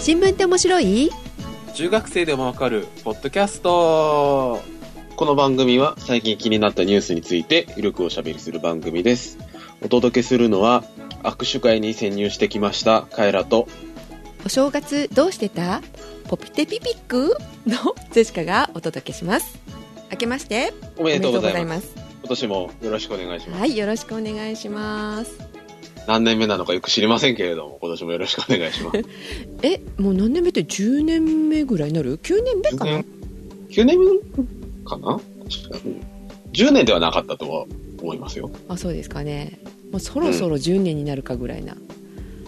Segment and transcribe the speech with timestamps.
[0.00, 1.10] 新聞って面白い？
[1.74, 4.62] 中学生でもわかるポッドキャスト。
[5.14, 9.36] この番組は最近気になったニュースについてゆるくおしゃべりする番組です。
[9.82, 10.84] お届けするのは
[11.22, 13.68] 握手会に潜入してきましたカエラと。
[14.46, 15.82] お正月どうしてた？
[16.28, 17.36] ポピテピピック？
[17.66, 19.58] のジェシカがお届けします。
[20.10, 20.72] 明けまして。
[20.96, 21.88] おめでとうございます。
[21.88, 21.94] す。
[22.20, 23.60] 今年もよろしくお願いします。
[23.60, 25.49] はいよろしくお願いします
[26.06, 28.98] 何年目なのかよく知りませんけれども、今年もよろしくお願いします。
[29.62, 33.04] えもう何年目って10年目ぐらいになる？9年目かな
[33.70, 33.98] ？9年？
[33.98, 34.06] 目
[34.84, 35.20] かな？
[35.48, 36.00] 確かに。
[36.52, 37.66] 10年ではなかったとは
[38.00, 38.50] 思いますよ。
[38.68, 39.58] あそうですかね。
[39.92, 41.76] もうそろそろ10年になるかぐらいな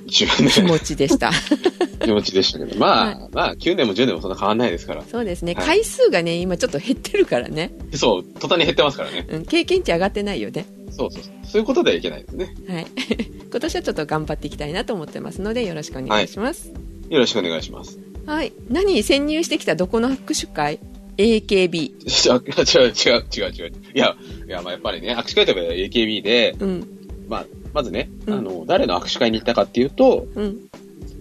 [0.07, 1.31] 10気年持ちでした。
[2.03, 2.79] 気持ちでしたけど。
[2.79, 5.05] まあ、まあ、9年も10年もそんな変わんないですから。
[5.11, 5.67] そうですね、はい。
[5.67, 9.27] 回数がね今ちょっと減ってるからね、そう、途端に減ってますからね。
[9.29, 11.61] うん、経験値上がってないよねそうそうそう。
[11.61, 12.55] いうことではいけないですね。
[12.69, 12.87] はい。
[13.51, 16.73] 今年はちょっと頑張っていきたいなと思ってますのでよろしくお願いします。
[17.09, 17.99] よろしくお願いします。
[18.27, 20.79] はい、何潜入してきたどこの握手会
[21.19, 23.73] ？AKB 違う、違う、違う、違う、違う。
[23.95, 24.17] いや、
[24.47, 26.87] いや、まあやっぱりね、握手会といえば AKB で、うん。
[27.29, 28.35] まあ、まずね、うん。
[28.35, 30.69] あの、誰の握手会に行ったかっていうと、うん。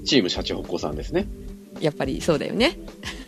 [0.05, 1.27] チームシャチホコさんですね。
[1.79, 2.79] やっぱりそうだよね。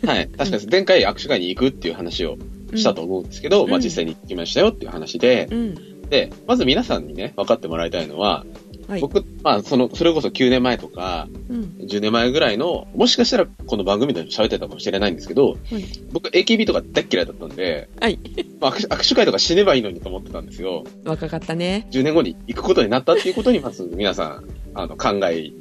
[0.06, 0.28] はい。
[0.36, 2.38] 確かに前回握手会に行くっていう話を
[2.74, 3.70] したと思うんですけど、うん。
[3.70, 8.44] まあ実際に行きましたよっていう話で、うんで、まず皆さんにね、分かってもらいたいのは、
[8.88, 9.00] はい。
[9.00, 11.62] 僕、まあ、その、それこそ9年前とか、うん。
[11.80, 15.84] 10年前ぐらいの、もしかしたらこの番組でも喋ってたかもしれないんですけど、はい。
[16.12, 18.18] 僕 AKB とか大っ嫌いだったんで、はい。
[18.60, 20.84] まあ握手握手会とか死ねばいいのにと思ってたんですよ。
[21.04, 21.86] 若かったね。
[21.90, 25.52] 10年後に行くことになったっていうことに、まず皆さん、あの、考え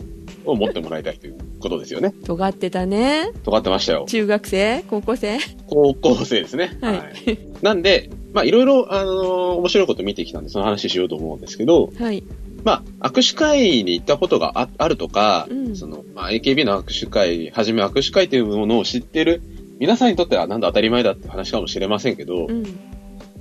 [0.45, 2.13] を持ってもらいたいということですよね。
[2.25, 3.31] 尖ってたね。
[3.43, 4.05] 尖ってましたよ。
[4.07, 5.37] 中学生高校生。
[5.67, 6.77] 高校生ですね。
[6.81, 7.39] はい。
[7.61, 12.23] なんで、まあ、いろいろ、あのー面白いこと見てきたんで、その話しようと思うんですけど、はい。
[12.63, 15.75] まあ、握手会に行ったことがああるとか、うん。
[15.75, 19.41] その、まあ、AKB の握手会、はじめ握手会というものを知ってる
[19.79, 22.63] 皆さんにとってはなんだ当たり前だって話かもしれませんけど、うん。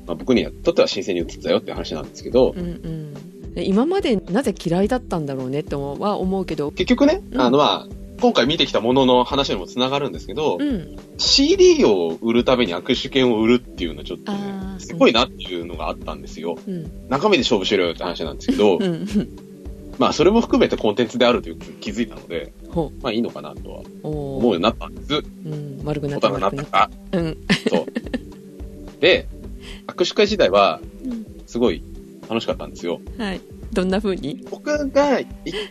[0.06, 3.14] まあ、僕にとっては新鮮に映ったよって話なんですけど、うんうん
[3.54, 6.70] で今までなぜ嫌いだったんだろうねとは思うけど。
[6.70, 7.40] 結局ね、うん。
[7.40, 7.88] あの、まあ、
[8.22, 10.96] 今回見てきたものの話にもつながるんですけど、うん。
[11.18, 14.38] CD を売るために握手券を売るっていうのはちょっとね
[14.82, 16.58] すごいなっていうのがあったんですよ。
[16.66, 17.08] うん。
[17.08, 19.06] 中身で勝負しろよって話なんですけど、うん。
[19.98, 25.14] まあそれも含めてコンテンツであるという気づいたので、ほまあいいのかなとは思うようになったんです。
[25.14, 25.80] うん。
[25.84, 26.28] 悪くなった。
[26.30, 26.70] 大人になった。
[26.70, 26.90] か。
[27.12, 27.36] うん。
[27.68, 29.00] そう。
[29.00, 29.28] で、
[29.86, 31.26] 握手会自体はうん。
[31.46, 31.82] すごい
[32.28, 33.00] 楽しかったんですよ。
[33.18, 33.40] はい。
[33.72, 34.44] どんな風に？
[34.50, 35.28] 僕が行っ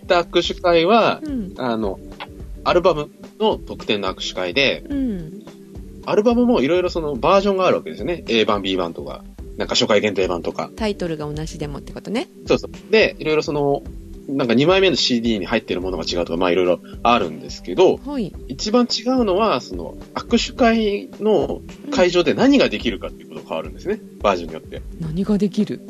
[0.08, 1.54] た握手会は、うん。
[1.58, 2.00] あの、
[2.64, 5.42] アルバムの特典の握手会で、うん
[6.06, 8.24] アルバムもいろいろそのバージョンがあるわけですよね。
[8.28, 9.24] A 版、B 版とか、
[9.58, 10.72] なんか初回限定版とか。
[10.76, 12.92] タイトルが同じでもってことねそうそう。
[12.92, 13.84] で、いろいろその、
[14.28, 21.62] なんか2枚目の CD に入ってるものが違うとか、まあいろいろあるんですけど、はい一番違うのは、その、握手会の
[21.92, 24.00] 会場で何ができるかっていうことが変わるんですね。
[24.22, 24.82] バージョンによって。
[25.00, 25.82] 何ができる？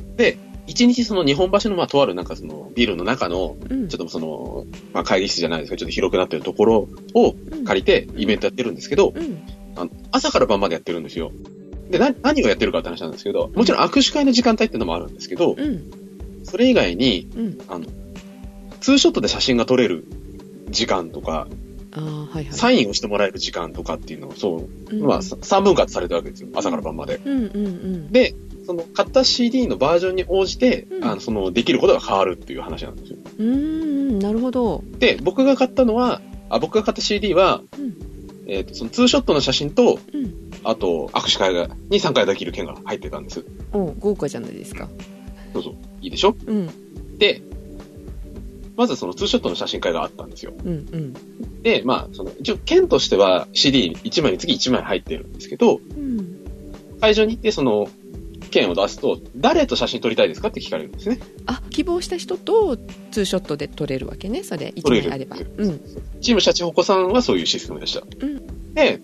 [0.68, 7.36] 一日その日本橋のまあとあるなんかそのビルの中の、うんちょっとその、まあ会議室じゃないですか、ちょっと広くなってるところを
[7.66, 9.44] 借りてイベントやってるんですけど、うん
[9.76, 11.32] あの朝から晩までやってるんですよ。
[11.90, 15.92] で、な、何をやってるかって話なんですけど、もちろん握手会の時間帯っていうのもあるんですけど、うん。
[16.44, 17.58] それ以外に、うん。
[18.80, 20.06] ツーショットで写真が撮れる
[20.70, 21.48] 時間とか、
[21.94, 22.54] ああはいはい。
[22.54, 25.06] サインをしてもらえる時間とかっていうのを、そう、うん。
[25.06, 26.50] まあ、さ3分割されてるわけですよ。
[26.56, 27.20] 朝から晩まで。
[27.24, 28.12] うんうんうん。
[28.12, 28.34] で、
[28.66, 31.03] その、買った CD のバージョンに応じて、うん。
[31.03, 33.18] あの、その、できることが変わるっていう話なんですよ。
[33.40, 34.84] うーんなるほど。
[35.00, 38.01] で、僕が買ったのは、あ、僕が買った CD は、うん
[38.47, 43.44] えっ、と、そのツーショットの写真と、うんあと、握手会が、に参加できる券が入ってたんです。
[43.74, 44.88] お豪華じゃないですか
[45.53, 45.74] そうそう。
[46.02, 46.35] いいでしょ？
[46.46, 46.69] うん
[47.18, 47.41] で、
[48.75, 50.53] まずそのツーショットの写真会があったんですよ。
[50.63, 51.13] うんうん
[51.63, 56.38] で、まあ、その、一応、券としては CD1 枚につき1枚入ってるんですけど、うん
[57.00, 57.88] 会場に行ってその、
[58.52, 61.20] 券を出すと、誰と写真撮りたいですかって聞かれるんですね。
[61.48, 62.78] あ希望した人と
[63.10, 64.44] ツーショットで撮れるわけね。
[64.44, 65.10] それ1撮れる。
[65.10, 65.38] 枚あれば。
[65.38, 65.82] うん。
[66.22, 68.02] チームシャチホコさんはそういうシステムでした。
[68.02, 68.74] うん。
[68.76, 69.02] で、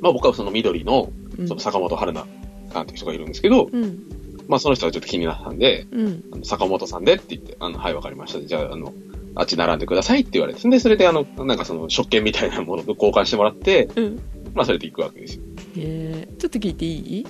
[0.00, 1.48] まあ僕はその緑の、うん。
[1.48, 2.26] その坂本春菜
[2.72, 4.04] さんっていう人がいるんですけど、うん。
[4.48, 6.24] まあその人がちょっと気になったんで、うん。
[6.32, 8.40] あの坂本さんでって言って、あの、はい、わかりました。
[8.40, 8.92] じゃあ、あの、
[9.34, 14.20] あっち並んでくださいって言われて、で、それであの、なんかその、食券みたいなものと交換してもらって、うん。
[14.54, 15.42] まあそれで行くわけですよ。
[15.78, 16.36] えー。
[16.36, 17.26] ちょっと聞いていい？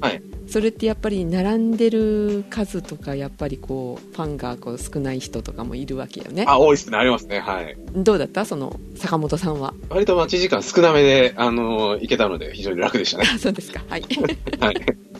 [0.00, 7.76] はいそれってやっぱり並んでる数とかやっぱりこうファンがこう少ない人とかもいるわけよねあ、多いっすね、ありますね、はい。
[7.94, 8.44] どうだった？
[8.44, 9.74] その坂本さんは？
[9.90, 13.24] 割と待ち時間少なめで、あの、行けたので非常に楽でしたね。
[13.34, 14.02] あ そうですかはい
[14.60, 14.74] はい。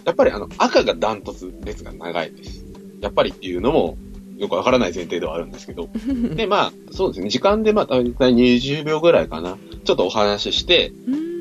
[0.04, 2.64] やっぱりあの、赤がダントツ列が長いです。
[3.00, 3.98] やっぱりっていうのも、
[4.38, 5.88] よくわからない前提ではあるんですけど。
[6.36, 7.30] で、まあ、そうですね。
[7.30, 9.58] 時間でまあ、大体20秒ぐらいかな。
[9.84, 10.92] ちょっとお話しして、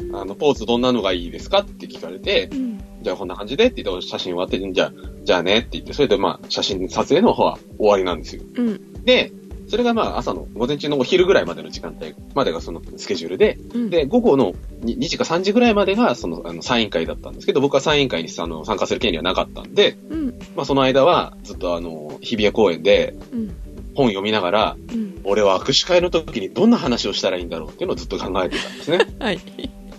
[0.09, 0.15] うん。
[0.15, 1.59] あの、ポーズどんなのがいいですか？
[1.59, 2.79] って聞かれて、うん。
[3.05, 4.93] じゃあこんな感じでって言って写真終わって、じゃあ、
[5.23, 8.41] じゃあねって言って、それでまあ、写真撮影の方は終わりなんですよ。
[8.55, 9.03] うん。
[9.03, 9.31] で、
[9.67, 13.89] それがまあ、朝の午前中のお昼ぐらいまでの時間帯までがそのスケジュールで、うん。
[13.91, 20.39] で、午後の 2, 2時か3時ぐらいまでが、その、あの、サイン会だったんですけど、僕はサイン会にあの参加する権利はなかったんで、うん。
[20.55, 23.55] まあその間は、ずっとあの、日比谷公園でうん。
[23.93, 25.21] 本読みながら、うん。
[25.23, 28.99] 俺は握手会の時にどんな話をしたらいいんだろうっていうのをずっと考えてたんですね。
[29.19, 29.39] はい。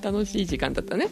[0.02, 1.08] 楽しい時間だったね。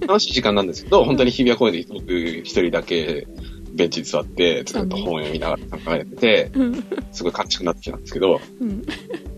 [0.00, 3.26] 楽しい時間なんですけど、本当に日比谷公園で僕一人だけ
[3.74, 6.84] ベンチに座って、ずっと本読みながら考えてて、うん。
[7.12, 8.82] すごい悲しくなってきたんですけど、うん。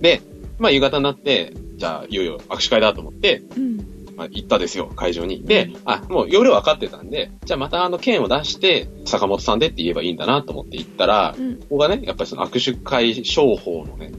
[0.01, 0.23] で、
[0.59, 3.91] まあ夕方になって、じゃあいよいよ握手会だと思って、うん。
[4.17, 5.45] まあ、行ったですよ、会場に。
[5.45, 11.57] で、あ、もう夜分かってたんで、じゃあまたあの券を出して、坂本さんでって言えばいいんだなと思って行ったら、うん。
[11.57, 14.13] ここがね、やっぱりその握手会商法のね、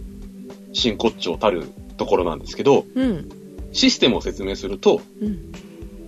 [0.73, 3.29] 真骨頂たるところなんですけど、うん。
[3.73, 5.51] システムを説明すると、うん。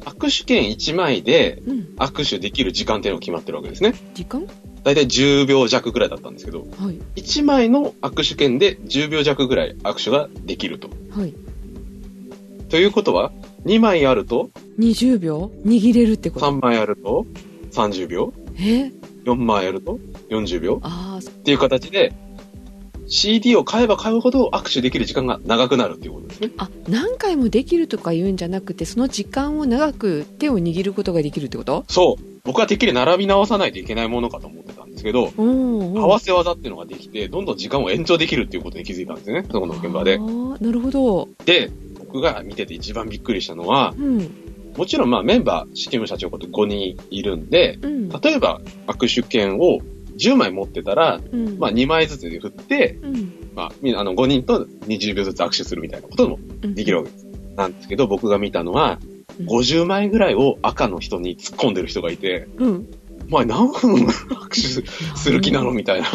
[0.06, 1.94] 握手券1枚でうん。
[1.98, 3.94] 握手できる時間っていうのが決まってるわけですね。
[4.14, 4.48] 時間？
[4.84, 7.00] だいたい10秒弱ぐらいだったんですけど、はい。
[7.16, 10.90] 1枚の握手券で10秒弱ぐらい握手ができると。
[11.18, 11.34] はい。
[12.70, 13.32] ということは、
[13.66, 15.52] 2枚あると、20秒？
[15.64, 17.26] 握れるってこと？3枚あると
[17.72, 18.92] 30秒、え
[19.24, 22.14] ？4枚あると40秒っていう形で、
[23.14, 26.50] CD を買えば買うほど握手できる時間が長くなるっていうことですね。
[26.58, 31.86] あ、何回もできるとか言うんじゃなくて、その時間を長く手を握ることができるってこと？
[31.90, 32.24] そう。
[32.44, 39.46] 僕はてっきり並び直さないといけないものかと思ってたんですけど、お合わせ技っていうのができて、どんどん時間を延長できるっていうことに気づいたんですね。
[39.52, 41.30] そこの現場でなるほど。
[41.46, 44.30] で、僕が見てて一番びっくりしたのは、うん。
[44.76, 48.10] もちろんまあメンバー、チーム社長こと5人いるんで、うん。
[48.10, 49.82] 例えば握手券を
[50.18, 51.58] 10枚持ってたら、うん。
[51.60, 53.34] まあ2枚ずつで振って、うん。
[53.56, 57.28] まあ、あの5人と20秒ずつ握手するみたいなこともうんできるわけです。
[57.56, 62.88] なんですけど、僕が見たのは、うん50枚ぐらいを赤の人に突っ込んでる人がいて、うん。
[63.30, 66.08] お前何分握手する気なのみたいな。
[66.08, 66.12] へ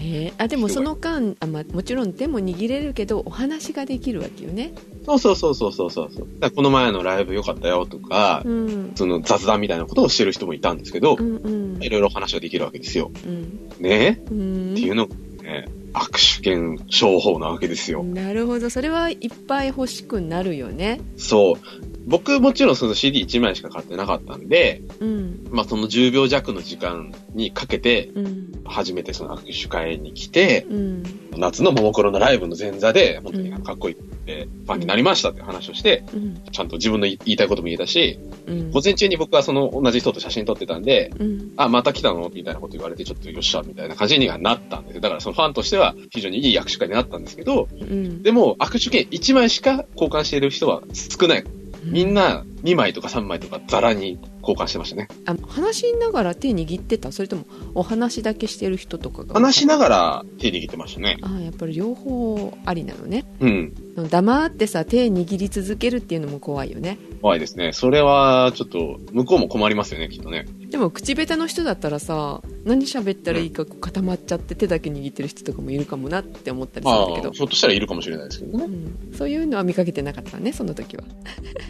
[0.26, 4.72] えあでもその間あ、まあ、もちろん手も握れるけどお話ができるわけよね
[5.06, 6.50] そうそうそうそうそうそう。
[6.50, 13.10] この前のライブ良かったよとか、うんその雑談みたいなことをしてる人もいたんですけどう、んうんいろいろ話ができるわけですよ。
[13.26, 14.22] うんね？
[14.30, 18.02] うんっていうのがね、握手券商法なわけですよ。
[18.04, 21.56] なるほどそれはいっぱい欲しくなるよねそう。
[22.06, 25.48] 僕もちろんその CD1 枚しか買ってなかったんで、うん。
[25.50, 28.62] まあその10秒弱の時間にかけて、うん。
[28.64, 31.02] 初めてその握手会に来て、うん。
[31.36, 36.42] 夏のももクロのライブの前座で、本当にかっこいいって、ファンになりましたって話をして、うん。
[36.50, 38.70] ちゃんと自分の言いたいことも言えたし、うん。
[38.70, 41.52] 午前中に僕はその同じ人と写真撮ってたんで、うん。
[41.56, 42.30] あ、また来たの？
[42.32, 45.00] みたいなこと言われて、ちょっとよっしゃ、みたいな感じにはなったんですよ。
[45.00, 48.22] だからそのファンとしては非常にいい握手会になったんですけど、うん。
[48.22, 51.44] でも握手券1枚しか交換している人は少ない。
[51.82, 55.08] みんな2枚とか3枚とかザラに交換してましたね。
[55.26, 61.18] あ話しながら手握ってたそれともお話だけしてる人とかが話しながら手握ってましたね。
[61.22, 63.74] あやっぱり両方ありなのねうん。
[64.08, 67.72] 黙ってさ手握り続けるっていうのも怖いよね怖いですね。
[67.72, 70.46] それはちょっと向こうも困りますよね、きっとね。
[70.70, 78.64] でも口下手の人だったらさ何喋ったらいいか固まっちゃって手だけ握ってる人とかもいるかもなって思ったりするんだけどああ、ひょっとしたらいるかもしれないですけどね。
[78.64, 81.04] うん、そういうのは見かけてなかったねその時は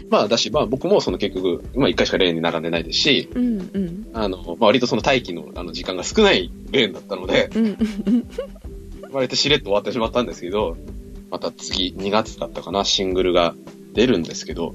[0.09, 7.77] まあだし、まあ僕もその結局、まあ一回しかレーンに並んでないですし、うんうんあの、まあ割とその待機のあの時間が少ないレーンだったので、うんうん
[9.11, 10.77] 割としれっと終わってしまったんですけど、
[11.29, 13.55] また次2月だったかな、シングルが
[13.93, 14.73] 出るんですけど、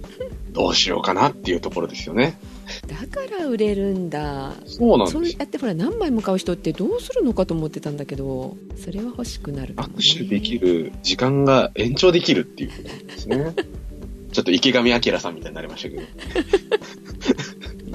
[0.53, 2.39] どうしようかなっていうところですよね。
[2.87, 5.21] だから売れるんだそうなんですよ。
[5.21, 13.55] それやってほら何枚も買う人ってどうするのかと思ってたんだけどそれは欲しくなるね、握手できる時間が延長できるっていうことですね。
[14.33, 16.03] ちょっと池上彰さんみたいになりましたけど。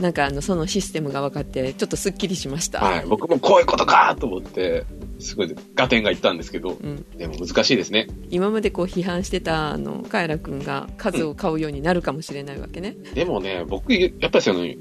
[0.02, 3.06] なんかあのそのシステムが分かってちょっとすっきりしました、はい。
[3.08, 4.84] 僕もこういうことかと思って、
[5.20, 8.08] すごい合点がいったんですけど、うん、でも難しいですね。
[8.32, 14.78] 今までこう批判してたあのカエラ君が数を買うようになるかもしれないわけね、でもね、僕、やっぱりその、言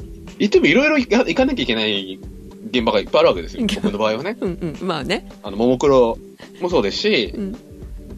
[0.46, 2.18] ってもいろいろ行か行かなきゃいけない
[2.70, 3.66] 現場がいっぱいあるわけですよ。
[3.66, 4.36] 僕の場合はね。
[4.40, 6.18] うん、うんまあねあの、ももクロ
[6.62, 7.56] もそうですしう、ん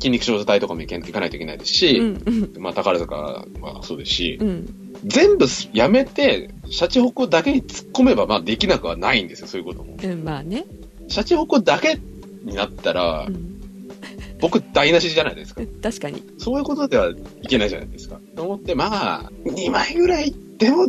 [0.03, 9.97] 筋肉少女隊とかも行け行かないといけないですし、うんうんまあ、宝塚はそうですし、うん全部やめて、シャチホコだけに突っ込めば、まあ、できなくはないんですよ、そういうことも。
[10.01, 10.65] うんまあね、
[11.09, 11.99] シャチホコだけ
[12.45, 13.61] になったらう、ん、
[14.39, 15.63] 僕、台無しじゃないですか。
[15.83, 17.11] 確かにそういうことでは
[17.43, 18.21] いけないじゃないですか。
[18.37, 20.87] と思って、まあ、2枚ぐらいでも、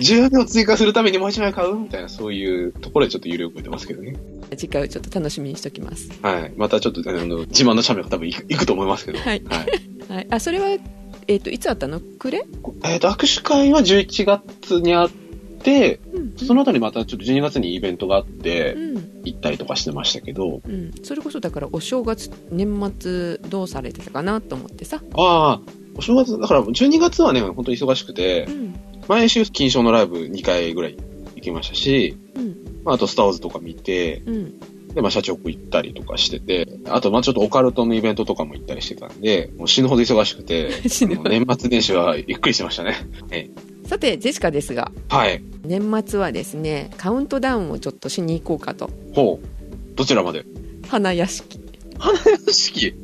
[0.00, 4.16] 10秒追加するためにもう1枚買うみたいな、そういうところでちょっと有力出ますけどね。
[4.50, 6.10] 次回をちょっと楽しみにしておきます。
[6.22, 6.52] はい。
[6.56, 9.18] またちょっと、あの、自慢の写メが多分行く行くと思いますけど。
[9.18, 9.42] はい。
[9.44, 10.12] はい。
[10.12, 10.26] はい。
[10.30, 10.78] あそれは
[11.26, 12.00] えっ、といつあったの？
[12.18, 12.44] 暮れ？
[12.84, 16.36] えっ、と、握手会は11月にあって、うん。
[16.36, 19.22] その後にまたちょっと12月にイベントがあってう、ん。
[19.24, 25.60] 行ったりとかしてましたけど、うん、それこそだからお正月年末どうされてたかなと思ってさ、ああ、
[25.96, 28.74] お正月、だから12月はね、本当に忙しくてう、ん。
[29.08, 30.96] 毎週金賞のライブ2回ぐらい
[31.36, 34.58] 行きましたし、うんまあ、あとスターウォーズとか見て、うん、
[34.94, 40.70] で、まあ、社長行ったりとかしてて、あと、まあ、ちょっとオカルトのイベントとかも行ったりしてたんで、もう死ぬほど忙しくて、
[41.24, 42.94] 年末年始はゆっくりしてましたね。
[43.30, 43.50] え
[43.86, 45.42] さてジェシカですがはい。
[45.62, 49.46] 年末はですねカウントダウンをちょっとしに行こうかとほう。
[49.94, 50.46] どちらまで？
[50.88, 51.60] 花屋敷
[51.98, 52.94] 花屋敷？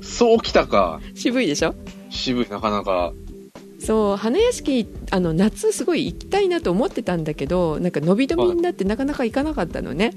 [0.00, 1.00] そうきたか。
[1.14, 1.74] 渋いでしょ？
[2.08, 3.12] 渋い、なかなか。
[3.80, 10.12] そう花屋敷あの夏すごい行きたいなと思ってたんだけどなんか伸び伸びになってなかなか行かなかったのね、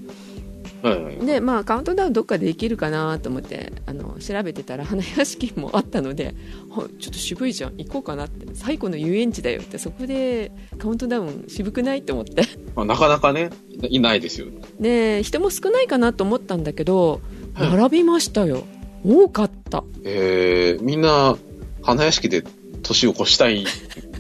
[0.84, 1.26] はいはい。
[1.26, 6.36] でまあカウントダウンどっかでできるかなと思ってあの調べてたら花屋敷もあったので
[6.70, 8.44] はちょっと渋いじゃん行こうかなって。
[8.54, 12.44] 最古の遊園地だよってそこでカウントダウン渋くないと思って。
[12.76, 13.50] まあ、なかなかね、
[13.90, 14.48] いないですよ。
[14.80, 17.22] で人も少ないかなと思ったんだけど
[17.54, 17.72] はい。
[17.72, 18.64] 並びましたよ。
[19.06, 19.84] 多かった。
[20.04, 21.38] えー、みんな、
[21.82, 22.44] 花屋敷で
[22.84, 23.70] 年を越したい、ね。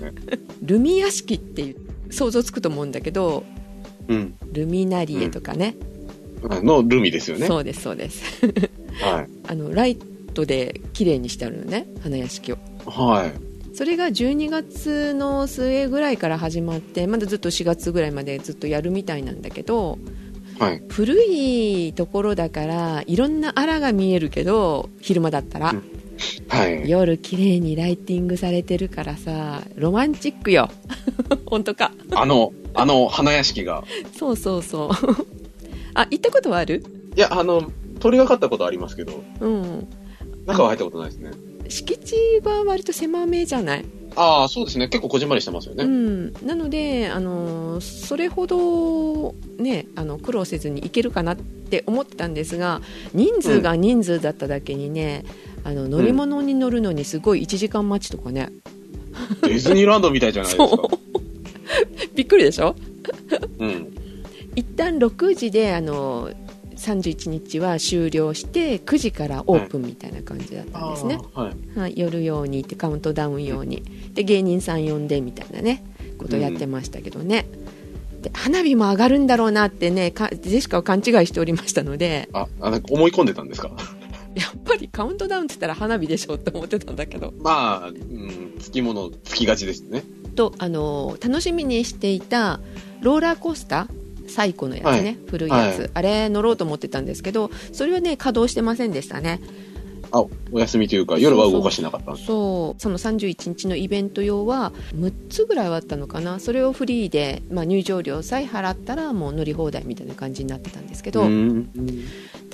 [0.61, 1.75] ルミ屋敷っていう
[2.11, 3.43] 想像つくと思うんだけど
[4.07, 4.35] うん。
[4.51, 5.75] ルミナリエとかね、
[6.41, 7.47] のルミですよね。
[7.47, 8.23] そうですそうです
[9.01, 9.27] はい。
[9.47, 9.95] あのライ
[10.33, 13.33] トで綺麗にしてあるのね花屋敷をはい。
[13.75, 19.97] それが12月の末ぐらいから始まってまだずっと4月ぐらいまでずっとやるみたいなんだけど
[20.59, 20.83] はい。
[20.89, 25.92] 古いところだからいろんなあらが見えるけど昼間だったら、うん
[26.47, 26.89] はい。
[26.89, 30.69] 夜綺麗にライティングされてるからさロマンチックよ
[31.45, 33.83] 本当かあの、あの、花屋敷が。
[34.17, 34.89] そうそうそう
[35.95, 36.83] あ行ったことはある？
[37.15, 39.87] いや、あの、鳥がかったことありますけど、うん
[40.45, 41.31] 中は入ったことないですね。
[41.69, 43.85] 敷地は割と狭めじゃない？
[44.15, 44.89] ああ、そうですね。
[44.89, 45.85] 結構こじんまりしてますよね。
[45.85, 52.81] うん、なので、あのそれほど、ね、あの苦労せずにいけるかなって思ってたんですが
[53.13, 55.23] 人数が人数だっただけにね、
[55.63, 58.49] あの乗り物に乗るのにすごい1時間待ちとかね、
[59.41, 60.87] ディズニーランドみたいじゃないですか。
[62.15, 62.75] びっくりでしょ？
[63.59, 63.93] うん。
[64.55, 66.31] 一旦6時であの
[66.75, 71.79] 31日は終了して9時からオープンみたいな感じだったんですね、はい。
[71.79, 73.83] はい、夜用にってカウントダウン用に。
[74.13, 75.83] で芸人さん呼んでみたいなね
[76.17, 77.47] ことやってましたけどね、
[78.21, 82.27] で花火も上がるんだろうなってねかジェシカは勘違いしておりましたので。
[82.33, 83.71] あ、あ思い込んでたんですか？
[84.35, 87.33] やっぱりカウントダウンって言ったら花火でしょって思ってたんだけど。
[87.39, 90.03] まあ、うん、つきものつきがちですね。
[90.35, 92.59] とあの楽しみにしていた
[93.01, 95.17] ローラーコースター最古のやつね、はい。
[95.29, 95.91] 古いやつ、はい。
[95.93, 99.41] あれ乗ろうと思ってたんですけどそれはね稼働してませんでしたね。
[100.13, 102.27] あ、お休みというか、夜は動かしてなかったんです。
[102.27, 106.39] そうその31日のイベント用は6つぐらいはあったのかな。
[106.39, 111.67] それをフリーで、まあ、入場料さえ払ったらもう乗り放題みたいな感じになってたんですけど、ん。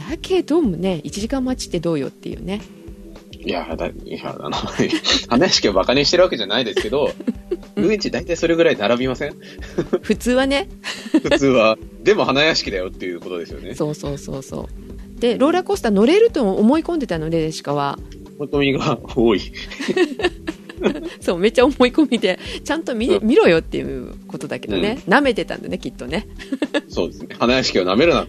[0.09, 2.61] だけどもね1時間待ちってどうよっていうね
[3.41, 4.57] いや、だ、いや、あの、
[5.29, 7.09] 花屋敷をバカにしてるわけじゃないですけど、
[7.77, 9.35] 遊園地大体それぐらい並びません？
[10.01, 10.67] 普通はね
[11.23, 11.77] 普通は。
[12.03, 13.75] でも花屋敷だよっていうことですよね。
[13.75, 14.67] そうそうそうそ
[15.17, 17.97] うでローラーコースター乗れると思い込んでたのでしかは
[18.39, 19.41] 求みが多い。
[21.21, 26.27] そうめっちゃ思い込みでちゃんと見,、うん見ろよっていうことだけどね、舐めてたんだねきっとね
[26.87, 27.35] そうですね。
[27.39, 28.27] 花屋敷を舐めるなっ。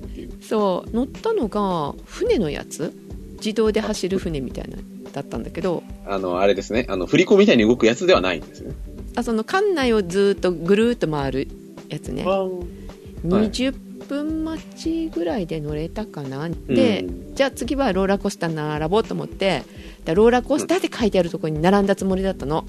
[0.51, 2.93] そう乗ったのが船のやつ？
[3.37, 4.79] 自動で走る船みたいな
[5.13, 5.85] だったんだけど。
[6.07, 6.87] あの、あれですね。
[6.89, 8.75] あの、振り子みたいに動くやつではないんですね。
[9.15, 11.49] あその館内をずっとぐるーっと回る
[11.89, 12.25] やつね。
[12.25, 13.29] はい。
[13.29, 17.35] 20分待ちぐらいで乗れたかな、でうん。
[17.37, 19.63] じゃあ次はローラーコースター並ぼうと思って
[20.05, 22.67] だローラーコースターって書いてあるところに並んだつもりだったの、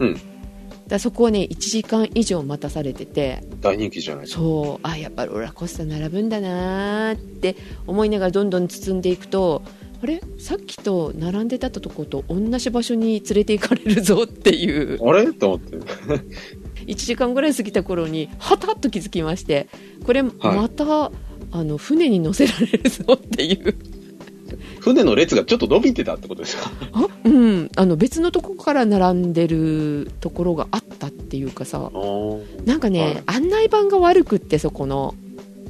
[0.00, 0.20] うん
[0.86, 4.24] だそこをね1時間以上待たされてて大人気じゃない？
[4.24, 4.40] ですか。
[4.40, 4.86] そう。
[4.86, 9.62] あやっぱローラーコースター並ぶんだなーって思いながらどんどん進んでいくと
[10.02, 10.20] あれ？
[10.38, 14.98] さっきと並んでたとこと同じ場所に連れて行かれるぞっていう。
[15.08, 15.32] あれ？
[15.32, 15.76] と思って。
[16.84, 19.68] 1時間ぐらい過ぎた頃にはたっと気づきまして
[20.04, 21.10] これまた、
[21.50, 23.74] あの船に乗せられるぞっていう
[24.84, 26.70] 船の列がちょっと伸びてたってことですか？
[26.92, 31.90] あ、うん、あの別のとこから並んでるところがあったっていうかさ。
[32.66, 35.14] なんかね、案内板が悪くってそこの。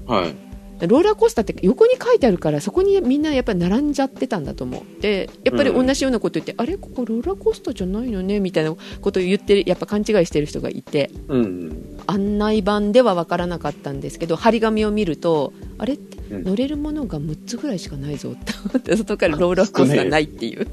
[0.08, 0.34] はい。
[0.80, 5.00] ローラーコースターって横に書いてあるからそこにみんなやっぱり並んじゃってたんだと思う。
[5.00, 6.76] でやっぱり同じようなこと言って、あれ？
[6.76, 8.40] ここローラーコースターじゃないのね？
[8.40, 11.10] みたいなことを言ってるやっぱ勘違いしてる人がいて。
[11.28, 12.00] うん。
[12.06, 15.94] 案内板では分からなかったんですけど張り紙を見るとあれ？
[15.94, 16.44] ってうん。
[16.44, 20.66] 乗れるものが6つぐらいしかないぞって思って外からローラーコースターないっていう。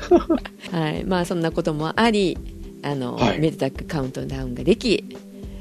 [0.72, 1.04] はい。
[1.04, 2.38] まあそんなこともあり
[2.82, 3.38] あの、はい。
[3.38, 5.04] めでたくカウントダウンができ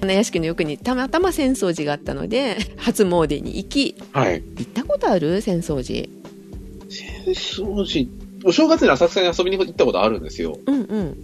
[0.06, 4.44] 花屋敷の奥にたまたま浅草寺があったので 初詣に行きはい。
[4.58, 5.36] 行ったことある？
[5.38, 6.08] 浅草寺
[6.90, 8.08] 浅草寺、
[8.44, 10.58] お正月に浅草に遊びに行ったことあるんですよ。
[10.66, 11.18] うんうん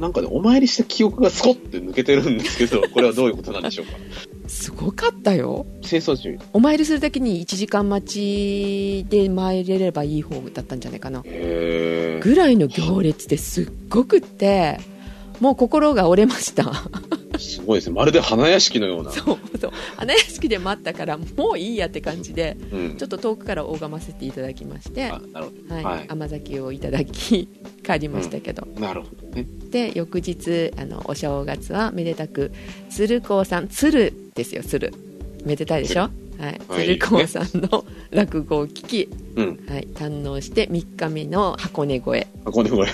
[0.00, 3.92] なんかね、お参りした記憶がスコッて抜けてるんですけど、 これはどういうことなんでしょうか？
[4.46, 6.40] すごかったよ浅草寺。
[6.52, 11.22] お参りするだけに1時間待ちで参れればいい方だったんじゃないかな。
[11.24, 14.78] ぐらいの行列ですっごくって
[15.40, 16.70] もう心が折れました
[17.40, 17.96] すごいですね。
[17.96, 19.10] まるで花屋敷のような。
[19.10, 19.72] そうそう。
[19.96, 22.96] 花屋敷で待ったからもういいやって感じでうん。
[22.96, 25.20] ちょっと遠くから拝ませていただきまして、は
[25.70, 25.84] い。
[25.84, 26.08] はい。
[26.08, 27.48] 甘酒をいただき
[27.84, 28.80] 帰りましたけど、ど。
[28.80, 29.46] なるほどね。
[29.70, 32.52] で翌日あのお正月はめでたく
[32.90, 34.92] 鶴光さん鶴ですよ鶴。
[35.44, 39.66] めでたいでしょ、はい、はい鶴光さんの落語を聞き、うん。
[39.68, 42.26] はい、堪能して3日目の箱根越え。
[42.44, 42.86] あ、これこれ。
[42.86, 42.92] で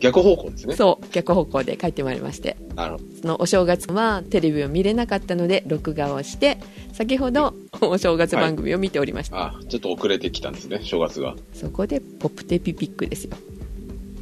[0.00, 0.76] 逆方向ですね。
[0.76, 3.04] そう逆方向で帰ってまいりましてなるほど。
[3.22, 6.58] そのお正月はテレビを見れなかったので録画をして
[6.92, 11.36] 先ほどお正月番組を見ておりました、あ、ちょっと遅れてきたんですね、正月が。
[11.52, 13.36] そこでポプテピピックですよ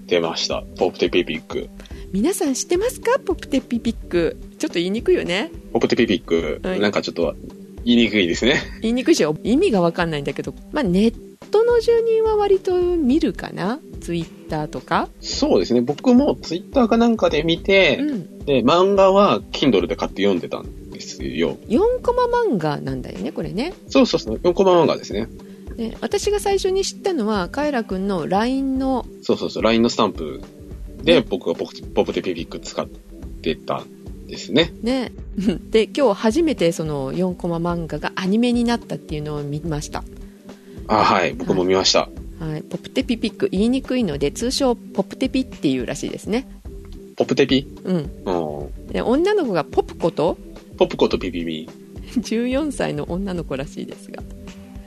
[0.06, 0.62] 出ました。
[0.78, 1.68] ポプテピピック。
[2.12, 3.18] 皆さん知ってますか？
[3.18, 7.34] ポプテピピックちょっと言いにくいよねポプテピピック、はいなんかちょっと
[7.84, 8.60] 言いにくいですね。
[8.82, 11.14] 言いにくいし意味が分かんないんだけど、まあ、ネッ
[11.50, 13.80] トの住人は割と見るかな？
[14.00, 15.80] ツイッターとか、そうですね。
[15.80, 21.56] 僕もツイッターかなんかで見てう、ん、で、漫画は Kindle で買って読んでたんですよ。
[21.68, 24.36] 4コマ漫画なんだよねこれねそうそうそう。
[24.36, 25.28] 4コマ漫画ですね。
[25.76, 29.62] で私が最初に知ったのはカエラくんの LINE のそうそうそう。
[29.62, 30.40] LINE のスタンプ
[31.02, 32.86] でね僕がポプポプテピピック使っ
[33.42, 34.72] てたんですね。
[34.82, 35.12] ね
[35.70, 40.02] で今日初めてその4コマ漫画がアニメになったっていうのを見ました
[40.88, 41.34] あ、はい。
[41.34, 42.00] 僕も見ました。
[42.00, 42.10] はい、
[42.70, 46.48] ポプテピピック言いにくいので通称ポプテピっていうらしいですね
[47.16, 47.66] ポプテピ？
[47.84, 47.96] うん
[48.26, 48.92] うん。
[48.92, 50.36] で女の子がポプコと？
[50.76, 51.68] ポプコとピピミ。
[52.16, 54.22] 14歳の女の子らしいですが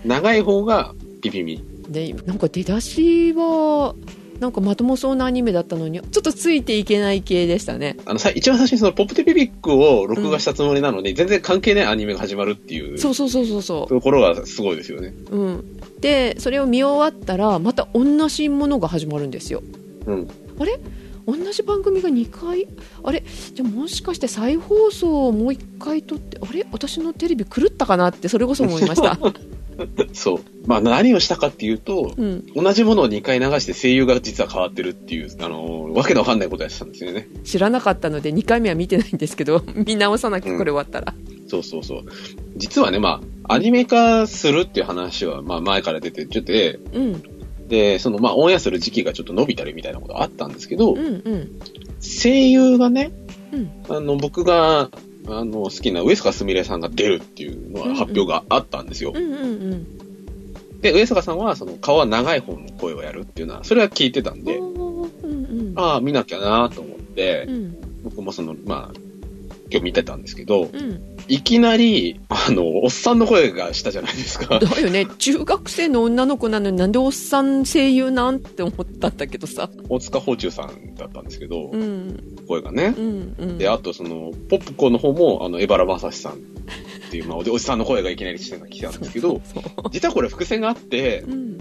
[0.05, 1.63] 長い方がピピミ。
[1.89, 3.95] でなんか出だしは
[4.39, 7.97] なんかまともそうなアニメだったのにちょっとついていけない系でしたね。
[8.05, 15.13] あの、さ一番最初にそのポプテピピックを録画したつもりなのに、全然関係ないアニメが始まるっていうそうそうそうそうそところがすごいですよね。
[15.29, 19.61] う、うん、でそれを見終わったらまた同じものが始まるんですよ。
[20.05, 20.27] うん。
[20.59, 20.79] あれ？
[21.35, 22.67] 同じ番組が2回？
[23.03, 23.23] あれ？
[23.53, 26.39] じゃあもしかして再放送をもう1回撮って？
[26.41, 26.65] あれ？
[26.71, 29.17] 私のテレビ狂ったかなってそれこそ思いました、
[30.13, 30.39] そう。
[30.65, 37.27] まあ何をしたかっていうと、うん、同じものを2回流して声優が実は変わってるっていう、あの、わけのわかんないことやってたんですよね。
[37.43, 41.13] 知らなかったので2回目は見てないんですけど 見直さなきゃこれ終わったら、
[41.47, 42.03] そうそうそう。
[42.57, 47.23] 実はね、まあ、アニメ化するっていう話は、まあ前から出てて、うん、
[47.69, 51.59] で、その、まあ、オンエアする時期がちょっと伸びたりみたいなことあったんですけど、うんうん。
[52.01, 53.11] 声優がね、
[53.53, 53.71] うん。
[53.87, 54.89] あの、僕が、
[55.27, 59.13] あの、好きな上坂すみれさんが出るっていうのは発表があったんですよ。
[60.81, 65.73] で、上坂さんは、その、顔は長い方の声をやるっていうのは、それは聞いてたんで、うんうん。
[65.75, 68.01] ああ、見なきゃなと思って、うん。
[68.03, 69.08] 僕もその、まあ、
[69.71, 71.15] 今日見てたんですけど、うん。
[71.27, 74.59] いきなり、あの、おっさんの声がしたじゃないですか。
[74.59, 75.05] だよね。
[75.19, 79.69] 中学生の女の子なのになんでおっさん声優なんて思ったんだけどさ。
[79.89, 82.35] 大塚芳忠さんだったんですけど、うん。
[82.47, 82.95] 声がね。
[82.97, 83.01] う。
[83.01, 83.57] んうん。
[83.59, 86.35] で、あとその、ポップコの方も、あの、江原正史さんっ
[87.11, 91.57] ていう、まあ、おじさんの声がいきなりしてきたんですけど、 そうそう実はこれ伏線があってう、ん。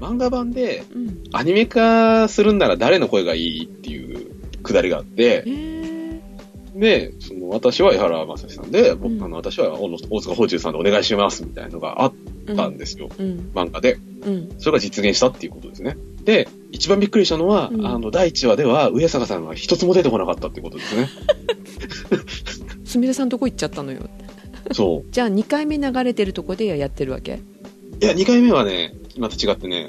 [0.00, 1.22] 漫画版でうん。
[1.32, 4.30] アニメ化するんなら誰の声がいいっていう
[4.62, 5.79] くだりがあってへ、え
[6.80, 12.12] で、その、私は江原正史さんで、僕、うんあの、私は大塚芳忠さんでお願いしますみたいなのがあっ
[12.56, 13.10] たんですよ。
[13.18, 13.98] うん漫画で。
[14.24, 15.96] うんそれが実現したっていうことですね。
[16.24, 21.08] で、一番びっくりしたのは、うんあの、第1話では上坂さんが一つも出てこなかったってことですね。
[22.84, 24.08] すみれさんどこ行っちゃったのよ
[24.72, 25.08] そう。
[25.12, 27.40] じゃあ2回目流れてるとこでやってるわけ？
[28.02, 29.88] いや、2回目はね、また違ってね、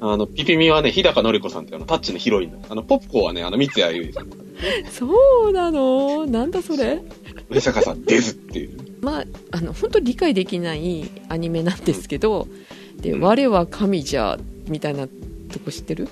[0.00, 2.62] あの、ピピミはね、日高のり子さんっていうあの、タッチのヒロインの。
[2.68, 4.49] あの、ポップコはね、あの、三谷由衣さん。
[4.90, 6.26] そうなの？
[6.26, 7.00] なんだそれ？
[7.48, 8.78] 上坂さんですっていう。
[9.00, 12.46] まああの本当理解できないアニメなんですけど
[13.00, 13.20] 「でうん。
[13.22, 15.06] 我は神じゃ」みたいな
[15.50, 16.08] とこ知ってる？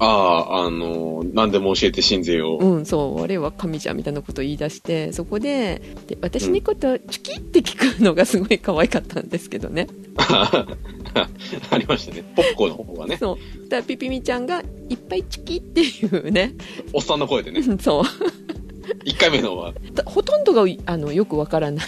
[0.00, 2.64] ああ、あの、何でも教えて信ぜよう。
[2.64, 9.88] うんそう我は神じゃみたいなことを言い出してそこでで私のことチュキって聞くのがすごい可愛かったんですけどね。
[10.16, 12.24] ありましたね。
[12.34, 13.68] ポップコの方がね、そう。
[13.68, 16.54] だピピミちゃんがいっぱいチュキっていうね。
[16.94, 18.04] おっさんの声でね、そう
[19.04, 19.72] 1回目のは、
[20.04, 21.86] ほとんどがあのよくわからない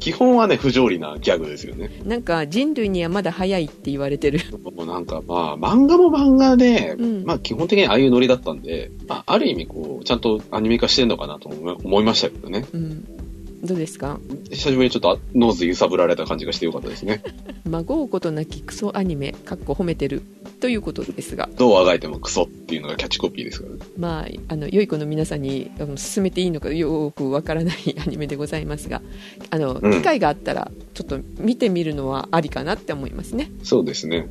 [0.00, 1.90] 基本はね、不条理なギャグですよね。
[2.04, 4.40] なんか人類にはまだ早いって言われてる。
[4.62, 12.66] もうなんかまあ、漫画も漫画で、うんまあ基本的にああいうノリだったんで、まあ、ある意味こう、ちゃんとアニメ化してんのかなと思いましたけどね。
[12.72, 13.17] うん。
[13.62, 14.18] どうですか？
[14.50, 17.22] 久しぶりにちょっと脳髄揺さぶられた感じがしてよかったですね。
[17.68, 20.22] 紛うことなきクソアニメ、かっこ褒めてる
[20.60, 23.78] ということですが、どうあがいてもクソっていうのがキャッチコピーですからね。
[23.98, 29.02] まあ、あの、良い子の皆さんに勧めていいのかよくわからないアニメでございますが、
[29.50, 33.50] あの、うん機会があったら、ちょっと見てみるのはありかなって思いますね。
[33.64, 34.28] そうですね。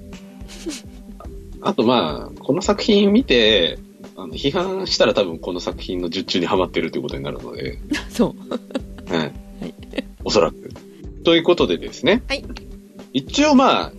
[1.61, 3.77] あとまあ、この作品見て、
[4.15, 7.77] あの批判したら多分この作品の術中にはまってるということになるので、
[8.09, 8.35] そう。
[10.27, 10.71] おそらく。
[11.23, 12.21] ということでですね。
[12.27, 12.43] はい
[13.13, 13.91] 一応まあ、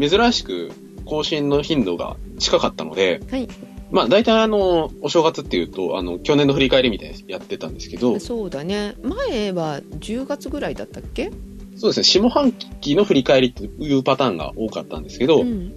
[0.00, 0.70] 珍しく
[1.04, 3.48] 更新の頻度が近かったので、はい。
[3.90, 8.94] まあ大体あの、お正月っていうと、あの、去年の振り返りみたいにやってたんですけど、そうだね。
[9.02, 11.32] 前は10月ぐらいだったっけ？
[11.76, 15.72] そうですね、下半期の振り返りっていうパターンが多かったんですけど、うん。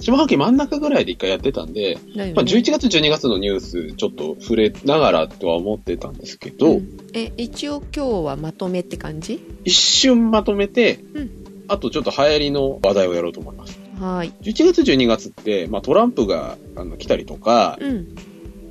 [0.00, 1.98] 下半期真ん中ぐらいで一回やってたんで。
[2.16, 9.40] まあ、11月、12月のニュース、ちょっと触れながらとは思ってたんですけど、うんえ、一応今日はまとめって感じ？
[9.64, 11.30] 一瞬まとめて、うん
[11.68, 13.78] あとちょっと流行りの話題をやろうと思います。
[14.00, 14.32] はーい。
[14.42, 18.16] 11月、12月って、まあ、トランプがあの来たりとか、うん。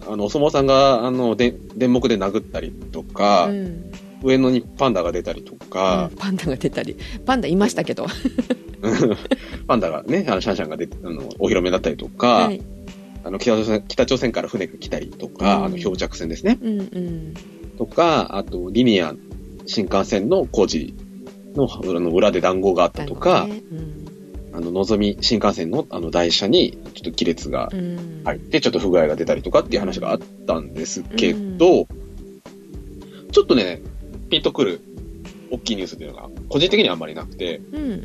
[0.06, 3.92] あの、お相撲さんが、あの、で電目で殴ったりとか、うん
[4.24, 6.98] 上野にパンダが出たりとかうん、パンダが出たり。
[7.26, 8.08] パンダいましたけど。
[9.68, 12.62] パンダがね、あの、シャンシャンが出て、あの、お披露目だったりとか、はい。
[13.24, 16.58] あの北朝鮮、北朝鮮から船が来たりとか、うんあの、漂着船ですね。
[16.62, 17.34] うんうん。
[17.78, 19.14] とか、あと、リニア
[19.66, 20.94] 新幹線の工事
[21.56, 24.06] のあの裏で談合があったとか、ねうん
[24.52, 28.22] あの、のぞみ新幹線のあの台車にちょっと亀裂がうん。
[28.24, 31.88] 入って、ちょっと不具合が出たりとかっていう話があったんですけど、
[33.32, 33.82] ちょっとね、
[34.30, 34.82] ピンとくる
[35.52, 38.02] 大きいニュースっていうのが、個人的にはあんまりなくて、うん。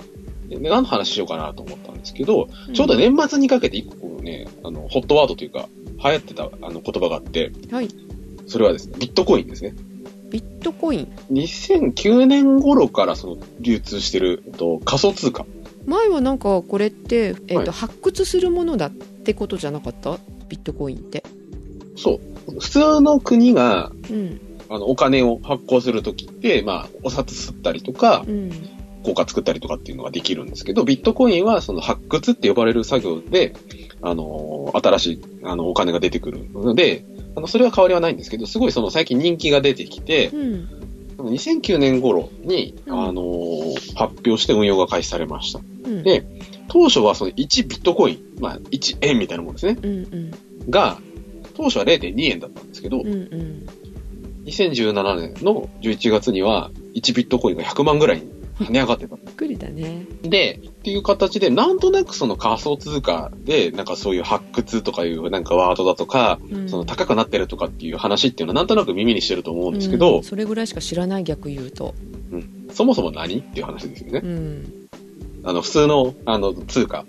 [0.49, 5.69] で何の話しようかなと思ったんですけど、ちょうど年末にかけて一個ね、あの、ホットワードというか、
[6.03, 7.89] 流行ってたあの言葉があって、はい。
[8.47, 9.75] それはですね、ビットコインですね。
[10.31, 11.13] ビットコイン。
[11.33, 15.47] 2009年頃からその流通してると仮想通貨。
[15.87, 20.19] 前はなんかこれって、えっはいと発掘するものだってことじゃなかった？
[20.49, 21.23] ビットコインって。
[21.97, 22.61] そう。
[22.61, 24.41] 普通の国が、うん。
[24.69, 28.51] あの、お金を発行するときって、まあ、お札吸ったりとかう、ん。
[29.05, 33.55] 硬貨作ったりとかっていうのができるんですけど、ビットコインはその発掘って呼ばれる作業で、
[34.01, 37.05] あの、新しい、あの、お金が出てくるので、
[37.37, 40.69] あの、それは変わりはないんですけど、すごいその最近人気が出てきて、うん。
[41.19, 43.23] 2009年頃に、うんあの、
[43.95, 45.61] 発表して運用が開始されました。
[45.85, 46.03] うん。
[46.03, 46.25] で
[46.69, 49.77] 当初はその1ビットコイン、まあ、1円みたいなもんですね。
[49.83, 50.71] うんうん。
[50.71, 50.99] が、
[51.55, 53.67] 当初は0.2円だったんですけど、うんうん。
[54.45, 59.17] 2017年の11月には1ビットコインが100万ぐらいに跳ね上がってた。
[59.17, 60.07] びっくりだね。
[60.23, 71.95] で、っていう形で、なんとなくその仮想通貨で、なんかそういう発掘とかいうなんかワードだとか、うんその高くなってるとかっていう話っていうのはなんとなく耳にしてると思うんですけど、うんそれぐらいしか知らない逆言うと。
[72.73, 74.27] そもそも何っていう話ですよねう。
[74.27, 74.89] ん。
[75.45, 77.05] あの、普通の、あの、通貨、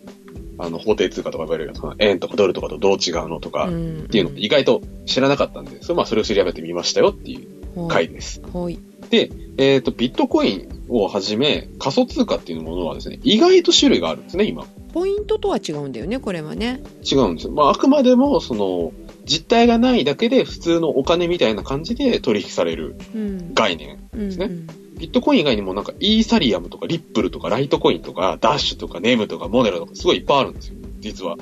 [0.58, 4.08] あの、法定通貨とか呼ばれるその円とかドルとかとどう違うのとか、っん。
[4.10, 8.41] ていうのを意外と知らなかったんで、それまあそれを調べてみましたよっていう回です。
[8.54, 8.80] はい。
[9.10, 14.65] で、えっ、と、ビットコインをはじめ、仮想通貨っていうものはですね、意外と種類があるんですね、今。
[14.94, 16.82] ポイントとは違うんだよね、これはね。
[17.04, 17.54] 違うんですよ。
[17.54, 18.94] まあ、あくまでも、その、
[19.26, 23.54] 実体がないだけで普通のお金みたいな感じで取引されるうん。
[23.54, 24.00] 概念。
[24.13, 24.50] うんすね
[24.97, 30.75] ビットコイン以外にもなんかイーサリアムとかリップルとかライトコインとかダッシュとかネムとかモネロとかすごいいっぱいあるんですよ。
[30.99, 31.38] 実は。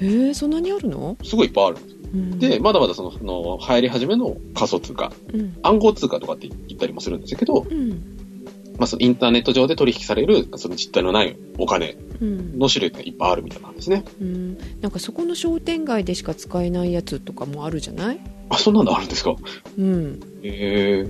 [0.00, 1.16] へえ、そんなにあるの？
[1.24, 1.98] すごいいっぱいあるんですよ。
[2.14, 5.58] うんで、まだまだその、その流行り始めの仮想通貨、うん。
[5.62, 7.90] 暗号通貨とかって言ったりもするんですけど、うん。
[8.78, 12.58] まあそのインターネット上で取引される、その実体のないお金うん。
[12.58, 14.04] の種類っていっぱいあるみたいなんですね。
[14.20, 14.58] うん。
[14.80, 18.20] なんかそこの商店街でしか使えないやつとかもあるじゃない？
[18.50, 19.34] あ、そんなのあるんですか？
[19.76, 20.20] うん。
[20.42, 21.08] へえ。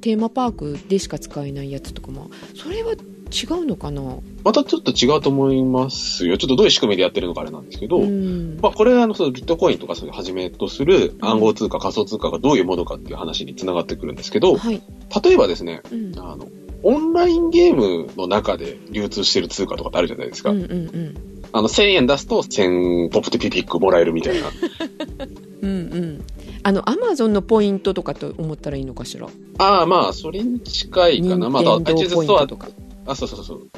[0.00, 2.30] テーマパークでしか使えないやつとかも。
[2.54, 4.02] それは違うのかな？
[4.42, 6.38] またちょっと違うと思いますよ。
[6.38, 8.58] ちょっとどういう仕組みでやってるのかあれなんですけど、うん。
[8.60, 14.82] まあこれはあの、そのビットコインとかそういうはじめとする暗号通貨、仮想通貨がどういうものかっていう話につながってくるんですけど、はい。
[15.22, 16.18] 例えばですね、うん。
[16.18, 16.48] あの、
[16.82, 20.50] オンラインゲームの中で流通してる通貨とかってあるじゃないですか。
[20.50, 21.14] うんうんうん。
[21.52, 24.48] あの、1000円出すと1000ポップテピピックもらえるみたいな。
[25.62, 26.24] うんうん。
[26.62, 29.28] あの、アマゾンのポイントとかと思ったらいいのかしら？
[29.58, 31.50] ああ、まあ、それに近いかな。
[31.50, 32.68] まあ、任天堂 iTunes ストアとか。
[33.06, 33.70] あ、そうそうそう。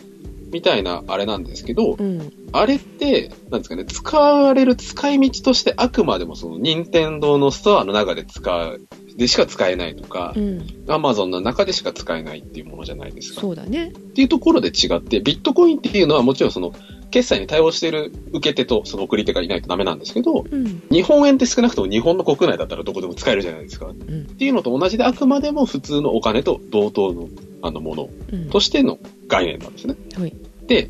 [0.53, 2.33] みたいなあれなんですけど、うん。
[2.53, 8.77] あれって、なんですかね、使われる使い道としてあくまでもその、任天堂のストアの中で使
[9.16, 10.59] でしか使えないとかう、ん。
[10.87, 13.40] Amazon の中でしか使えないっていうものじゃないですか。
[13.43, 13.90] そうだね。
[13.90, 16.73] っていうところで違って、ビットコインっていうのはもちろんその、
[17.11, 20.83] 決済に対応している受け手とその送り手がいないとダメなんですけど、うん。
[20.90, 23.87] 日本円って少なくとも日本の国内だったらどこでも使えるじゃないですか。
[23.87, 24.27] っうん。
[24.27, 27.29] ていうのと同じであくまでも普通のお金と同等の
[27.62, 28.51] あのものうん。
[28.51, 29.96] としての概念なんですね。
[30.16, 30.35] はい。
[30.66, 30.88] で、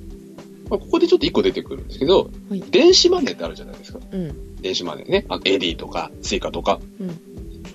[0.69, 2.61] まあここでちょっと一個出てくるんですけど、はい。
[2.71, 3.99] 電子マネーってあるじゃないですか。
[4.11, 4.57] うん。
[4.57, 5.27] 電子マネーね。
[5.29, 6.81] AD とか Suica とか。
[7.01, 7.19] うん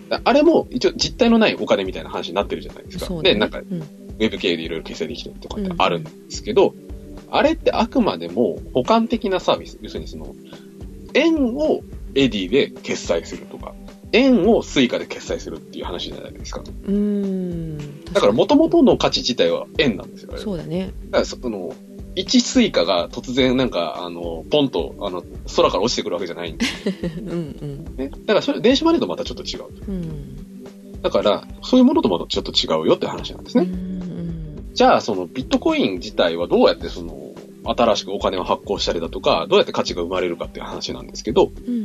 [0.07, 3.13] ああれも一応実体のないお金みたいな話になってるじゃないですか。
[3.23, 3.33] ね。
[3.33, 3.81] なんかうん。
[3.81, 6.73] ウェブ系でいろいろ決済できたりとかってあるんですけど、
[7.29, 9.77] あれってあくまでも補完的なサービス。
[9.81, 10.35] 要するにその、
[11.13, 11.81] 円を
[12.15, 13.73] エディで決済するとか、
[14.11, 16.61] 円をスイカで決済するっていう話じゃないですか。
[16.61, 18.03] うーん。
[18.05, 20.37] だから元々の価値自体は円なんですよ。
[20.37, 20.93] そうだね。
[21.05, 21.73] だからその、
[22.15, 25.23] 1スイカが突然なんか、あの、ポンと、あの、
[25.55, 26.65] 空から落ちてくるわけじゃないんで
[27.19, 27.33] うんう
[27.65, 27.95] ん。
[27.97, 28.09] ね。
[28.09, 29.63] だからそれ、電子マネーとまたちょっと違う。
[29.89, 31.01] うん。
[31.01, 33.65] だから、そういうものとまたちょっと違うよって話なんですね。
[33.65, 33.94] うんうん。
[34.75, 37.31] じゃあ、そのビットコイン自体はどうやってその、
[37.63, 41.83] 新しくお金を発行したりだとか、どうやって価値が生まれるかっていう話なんですけど、うん。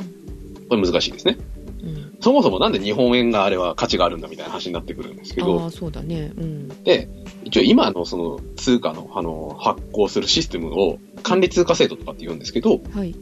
[0.69, 1.39] これ難しいですね。
[1.83, 2.17] うん。
[2.21, 6.33] そもそもなんで日本円があれは価値があるんだみたいな話になってくるんですけど、ああ、そうだね。
[6.37, 6.69] うん。
[6.83, 7.09] で、
[7.45, 13.15] 一応今のその通貨のあの発行するシステムを管理通貨制度とかって言うんですけど、はい。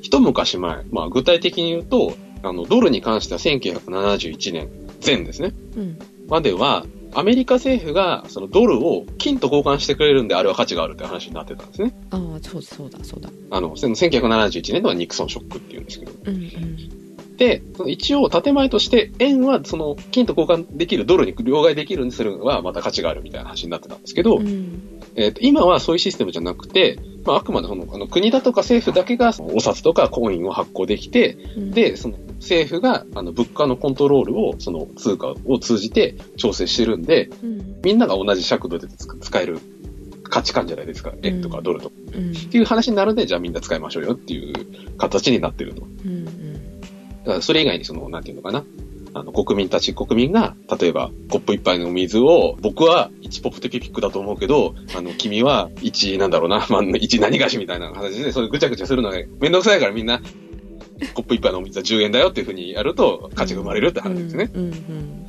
[0.00, 2.14] 一昔前、まあ具体的に言うと、
[2.44, 4.68] あの、ドルに関しては1971年
[5.04, 5.52] 前ですね。
[5.76, 5.98] うん。
[6.28, 11.94] までは、アメリカ政府がそのドルを金と交換してくれるんであれは価値があるって話になってたんですね。
[12.10, 13.30] ああ、そうそうだ、そうだ。
[13.50, 16.12] あの、その1971年のはニクソンショックっていうんですけど。
[16.24, 17.36] うんうん。
[17.36, 25.00] で、その一応建前として円はその金と交換できるドルに両替できるんにするのはまた価値があるみたいな話になってたんですけど、うん。
[25.14, 37.80] えっ、と、今はそういうシステムじゃなくて、まあ、あくまでその、あの、国だとか政府だけがお札とかコインを発行できて、うん、で、その政府が、あの、物価のコントロールを、その通貨を通じて調整してるんで、うん。
[37.82, 39.58] みんなが同じ尺度でつ使える
[40.24, 41.12] 価値観じゃないですか。
[41.22, 41.96] 円とかドルとか。
[42.14, 42.30] うん。
[42.30, 45.82] っていう話になるんで、じゃあみんな使いましょうよっていう形になってると。
[45.82, 46.24] うん。
[46.24, 46.30] だ
[47.24, 48.64] からそれ以外にその、なんていうのかな。
[49.18, 60.20] あの、国民たち、国民が、例えば、コップ一杯のお水を、僕は1ポップテピピックだと思うけど、あの、君は1、なんだろうな、 まあ、1何菓子みたいな形で、それぐちゃぐちゃするのがめんどくさいからみんな、
[61.14, 64.50] コップ一杯のお水は10円だよっていうふうにやると、価値が生まれるって話ですね。
[64.52, 64.62] うん。
[64.62, 65.26] うん。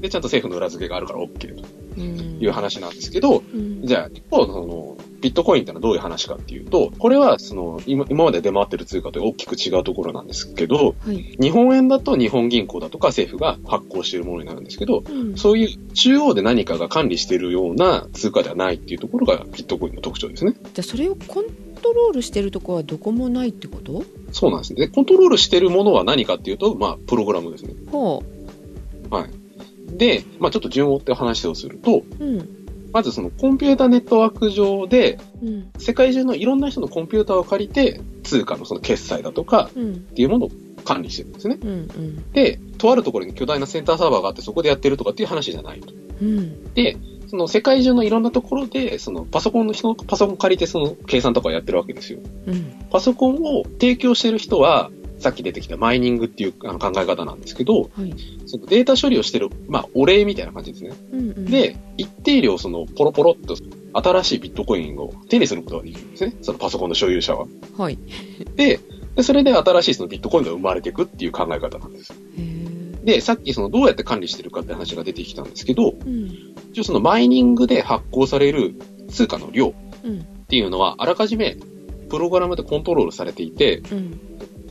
[0.00, 1.64] で、ちゃんと政府の裏付けがあるから OK と
[1.98, 2.38] うん。
[2.40, 3.84] いう話なんですけど、うん。
[3.84, 11.36] じゃあ、一方、その、ビットコインってのはどういう話かっていうと、これは、その、今今まで出回ってる通貨と大きく違うところなんですけど、はい。
[11.40, 15.36] 日本円だと日本銀行だとか政府が発行しているものになるんですけど、うん。
[15.36, 20.54] そういう中央で何かが管理しているような通貨ではないっていうところがビットコインの特徴ですね。
[20.54, 21.44] じゃあそれをコン
[21.82, 24.04] トロールしてるとこはどこもないってこと？
[24.32, 24.86] そうなんですね。
[24.86, 27.74] で、コントロールしているものは何かっていうと、まあ、プログラムですね。
[27.90, 28.22] ほ
[29.90, 32.24] で、まあ、ちょっと順を追って話をすると、う。
[32.24, 32.59] うん。
[32.92, 35.70] まずそのコンピュータネットワーク上で、うん。
[35.78, 39.92] 世界中のいろんな人のコンピューターを借りて、通貨のその決済だとかうん。
[39.92, 40.50] っていうものを
[40.84, 41.58] 管理してるんですね。
[41.60, 41.68] うん。
[41.68, 42.32] うん。
[42.32, 45.92] で、とあるところに巨大なセンターサーバーがあってそこでやってるとかっていう話じゃないと。
[46.20, 46.74] うん。
[46.74, 46.96] で、
[47.28, 52.18] その世界中のいろんなところで、そのパソコンの人のパソコン借りてその計算とかをやってるわけですよ。
[52.46, 52.86] うん。
[52.90, 54.90] パソコンを提供してる人は、
[55.20, 58.14] さっき出てきたマイニングっていうあの考え方なんですけど、はい。
[58.46, 60.92] そのデータ処理をしてる、まあ、お礼みたいな感じですね。
[61.12, 61.18] うん。
[61.18, 63.54] うん、で、一定量そのポロポロっと
[63.92, 66.34] 新しいビットコインを手にすることができるんですね。
[66.40, 67.46] そのパソコンの所有者は。
[67.76, 67.98] はい。
[68.56, 68.80] で、
[69.14, 72.14] でそれで新しいそのビットコインが生まれていくっていう考え方なんです。
[73.04, 76.54] で、さっきそのどうやって管理してるかって話が出てきたんですけど、うん。
[76.72, 78.74] 一応そのマイニングで発行される
[79.10, 79.72] 通貨の量っ
[80.04, 80.24] うん。
[80.50, 81.56] ていうのはあらかじめ
[82.08, 84.20] プログラムでコントロールされていて、うん。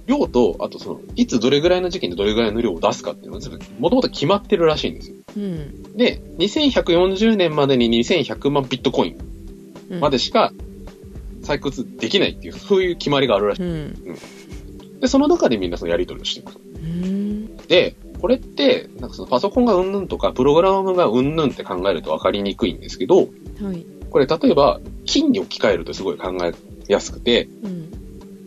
[0.09, 5.15] 量と、あとその、いつどれぐらいの時期にどれぐらいの量を出すかっていうのは全部、もともと決まってるらしいんですよ。
[5.37, 5.95] うん。
[5.95, 9.17] で、2140年までに2100万ビットコイン
[9.91, 9.99] うん。
[9.99, 10.51] までしか
[11.43, 13.95] 採掘できないっていう、そういう決まりがあるらしうん。
[14.97, 15.01] い。
[15.01, 16.59] で、その中でみんなそのやり取りをしていくと。
[16.59, 17.57] うん。
[17.67, 23.85] で、これって、なんかそのパソコンがうんぬんとか、プログラムがうんぬんって考えると分かりにくいんですけど、はい。
[24.09, 26.53] これ例えば、金に置き換えるとすごい考え
[26.87, 27.98] やすくて、うん。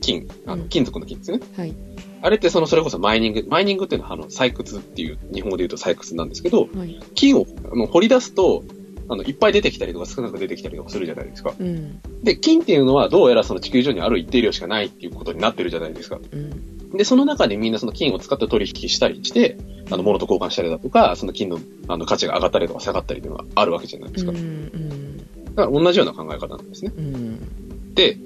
[0.03, 1.41] 金、あの、うん金属の金ですね。
[1.57, 1.75] はい。
[2.21, 7.01] あれってその、それこそマイニング、マイニングっていうのはあの、採掘っていう、日本語で言うと採掘なんですけど、はい。
[7.15, 8.63] 金をあの掘り出すと、
[9.09, 11.55] あの、いっぱい出てきたりとか少なく出てきたりとかするじゃないですか。
[11.59, 12.01] うん。
[12.23, 16.19] で、金っていうのはどうやらその地球上にある一定量しかないっていうことになってるじゃないですか。
[16.31, 16.97] うん。
[16.97, 19.57] で、その中でみんなその金を使って取引したりして、
[19.91, 24.31] あの、物と交換したりだとか、その金のあの価値が上がったりとか下がったりっていうのがあるわけじゃないですか。
[24.31, 24.37] うん。
[24.37, 25.17] うん。
[25.55, 26.93] だから同じような考え方なんですね。
[26.97, 27.95] うん。
[27.95, 28.19] で、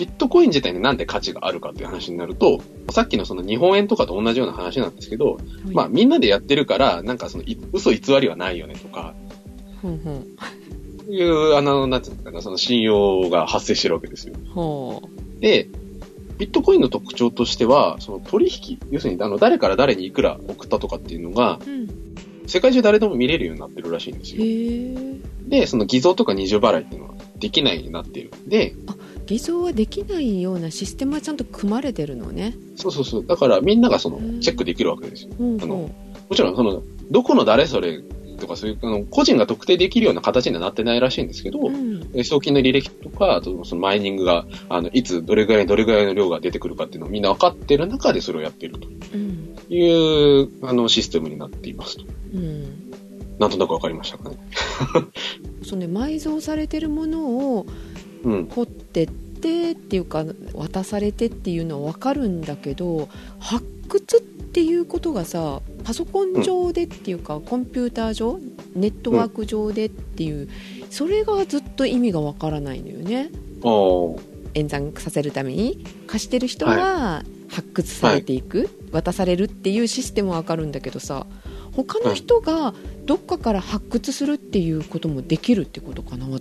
[0.00, 5.36] ビットコイン自体になんで価値があるかっていう話になると、さっきのその日本円とかと同じような話なんですけど、
[5.72, 9.14] まあみんなでやってるから、なんかそのい嘘偽りはないよねとか、
[9.82, 10.26] ほんほん
[11.10, 14.34] いう、あの、なんていうのかな、その信用が発生してるわけですよ。
[14.54, 15.02] ほ
[15.38, 15.68] で、
[16.38, 21.70] ビットコインの特徴としては、その取引、要するにあの誰から誰にいくら送ったとかっていうのが、う。
[21.70, 21.88] うん。
[22.46, 24.42] 世界中誰でも見れるようになってるらしいんですよ。
[25.46, 28.74] で、その偽造とか二重払いっていうのはできないようになっているんで、
[29.30, 32.56] 偽造はできないようなシステムはちゃんと組まれてるのね。
[32.74, 33.26] そうそうそう。
[33.26, 35.30] だからみんながそのうんチェックできるわけですよ。
[35.38, 35.90] ほうほあのも
[36.34, 38.02] ちろんその、どこの誰それ
[38.40, 41.66] とかそういう、あの、個人が特定できるような形にはなってないらしいんですけど、う。
[41.66, 42.10] うん。
[42.12, 49.56] え送金の履歴とか、あとそのマイニングが、あの、いつどれぐらいどれぐらいの量が出てくるかっていうのをみんな分かってる中でそれをやっているとうん。
[49.68, 52.04] いう、あの、システムになっていますと。
[52.34, 52.90] うん。
[53.40, 54.36] なんとなく分かりましたかね。
[55.64, 57.89] そのね埋蔵されてるものをうん。
[58.22, 68.38] 掘ってってっていうか渡されてっていうのは分かるんだけど発掘っていうことがさパソコン上でっていうか、コンピューター上
[68.74, 70.48] ネットワーク上でっていう、
[70.90, 73.30] それがずっと意味が分からないのよね。
[74.54, 75.84] 演算させるために。
[76.06, 81.26] 貸してる人は発掘されていく、渡されるっていうシステムは分かるんだけどさ
[81.76, 82.74] 他の人が
[83.06, 86.26] どっかから発掘するっていうこともできるってことかな。
[86.36, 86.40] っ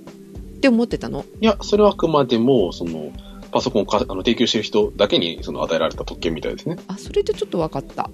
[0.59, 1.25] て思ってたの？
[1.41, 3.11] いや、それはあくまでも、その、
[3.51, 6.77] パソコンをかあの提供してる人だけにその与えられた特権みたいですね。
[6.87, 8.09] あそれでちょっと分かった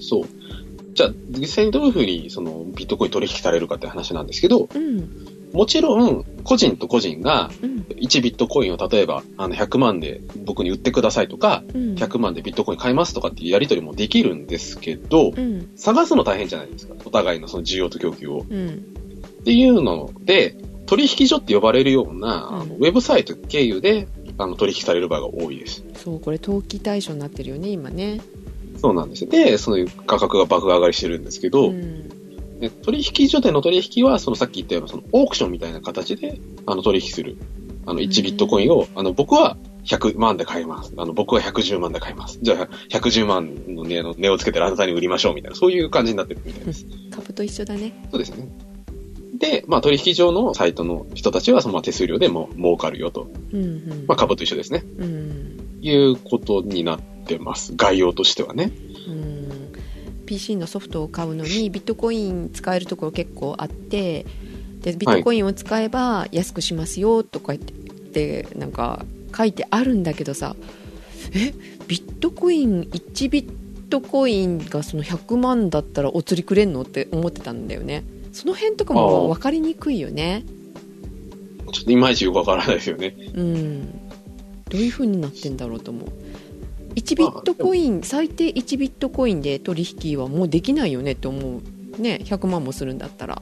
[0.00, 0.24] そう。
[0.94, 5.08] じゃあ、実際にどういうふうにそのビットコイン取引されるかって話なんですけど、うん
[5.52, 16.94] もちろん、個人と個人がうん1ビットコインを例えばあの100万で僕に売ってくださいとか、うん100万でビットコイン買いますとかっていうやり取りもできるんですけど、うん探すの大変じゃないですか。
[17.04, 18.46] お互いのその需要と供給を。
[18.48, 18.68] うん
[19.40, 20.54] っていうので、
[20.90, 25.84] 取引所って呼ばれるような、あのうんウェブサイト経由であの取引される場合が多いです。
[25.94, 28.20] そうこれ登記対象になってるよね今ね
[28.76, 29.30] そうなんですよ。
[29.30, 32.08] で、その価格が爆上がりしてるんですけど、ん
[32.58, 37.36] で取引所での取引は、そのさっき言ったようなそのオークションみたいな形で、あの取引する。
[37.86, 40.92] あの1ビットコインを、あの僕は100万で買います。
[40.96, 42.40] あの僕は110万で買います。
[42.42, 46.86] じゃあ110万の値の値をつけてあなたに売りましょうみたいな、そういう感じになってるみたいです。
[47.10, 48.69] 株と一緒だねそうですね。
[49.40, 53.28] で、まあ取引所のサイトの人たちはそのまあ手数料でも儲かるよと。
[53.52, 54.84] うんうんまあ株と一緒ですね。
[54.98, 57.74] うんいうことになってます。
[57.74, 58.70] 概要としてはね。
[59.08, 59.30] うん
[60.26, 64.24] PC のソフトを買うのに ビットコイン使えるところ結構あって
[64.82, 67.64] でビットコインを使えば安くしますよとか言っ
[68.12, 69.04] てなんか
[69.36, 70.54] 書いてあるんだけどさ
[71.34, 71.52] え？
[71.88, 73.48] ビットコイン1ビッ
[73.88, 76.82] トコインがその100万だったらお釣りくれんの？
[76.82, 80.44] って思ってたんだよねその辺とかも分かりにくいよね。
[81.72, 83.14] ちょっといまいちよくわからないですよね。
[83.34, 83.90] うん。
[84.68, 86.08] どういう風になってんだろうと思う。
[86.96, 91.38] 1ビットコイン最低1ビットコインで取引はもうできないよねって思
[91.98, 92.00] う。
[92.00, 93.40] ね100万もするんだったら。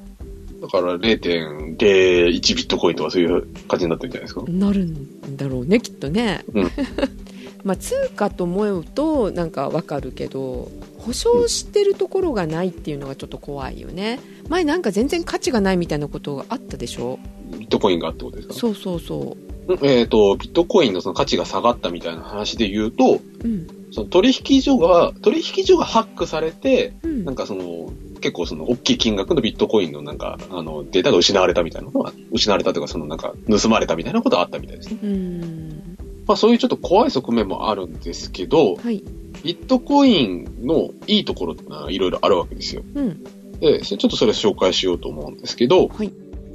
[0.60, 4.42] だから0.01ビットコインとかそういう感じになってるんじゃないですか？
[4.48, 6.70] なるんだろうねきっとね、うん。
[7.64, 10.70] まあ通貨と思うとなんかわかるけど
[11.08, 14.20] 保証してるところがないっていうのがちょっと怖いよね。
[14.50, 17.18] 前なんか全然価値がないみたいなことがあったでしょ？
[17.58, 18.48] ビットコインがってことです。
[18.48, 19.74] かそうそうそう。
[19.74, 23.66] んえっ、と、ビットコインのその価値が下がったみたいな話で言うと、ううん。
[23.90, 27.24] その取引所が、取引所がハックされて、うん。
[27.24, 27.90] なんかその、
[28.20, 34.98] 結構その大きい金額のビットコインのなんか、あの、データが失われたみたいなのは、失われたというか、そのなんか、盗まれたみたいなことはあったみたいですね。
[35.02, 35.98] うん。
[36.26, 39.02] まあそういうちょっと怖い側面もあるんですけど、はい
[39.42, 42.82] ビットコインのいいところってのはいろいろあるわけですよ。
[42.94, 43.22] うん。
[43.60, 46.12] で、ちょっとそれ紹介しようと思うんですけど、はい。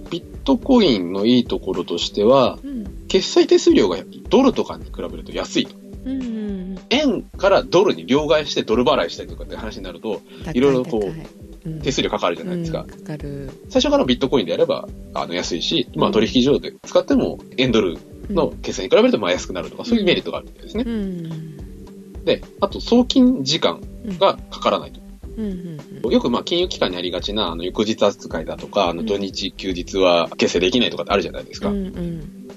[0.09, 3.05] ビットコインのいいところとしては、うん。
[3.07, 3.97] 決済手数料が
[4.29, 5.75] ドルとかに比べると安いと。
[6.05, 6.53] うんうん
[6.89, 10.21] 円からドルに両替してドル払いしたりとかって話になると、
[10.53, 12.81] いろいろこう手数料かかるじゃないですか。
[12.81, 13.51] うん、かかる。
[13.69, 17.97] 最初からビットコインでやれば、あの、安いし、まあ取引所で使っても円ドル
[18.29, 20.83] の決済に比べるとまあ安くなるとか、そういうメリットがあるみたいですね。
[20.85, 20.89] う。
[20.89, 21.62] ん
[22.23, 23.81] で、あと送金時間
[24.19, 25.01] がかからないと。
[25.37, 31.69] うんうんよくまあ金融機関にありがちな、あの、翌日扱いだとか、あの、土日、休日は決済できないとかってあるじゃないですか。
[31.69, 32.47] うんうん。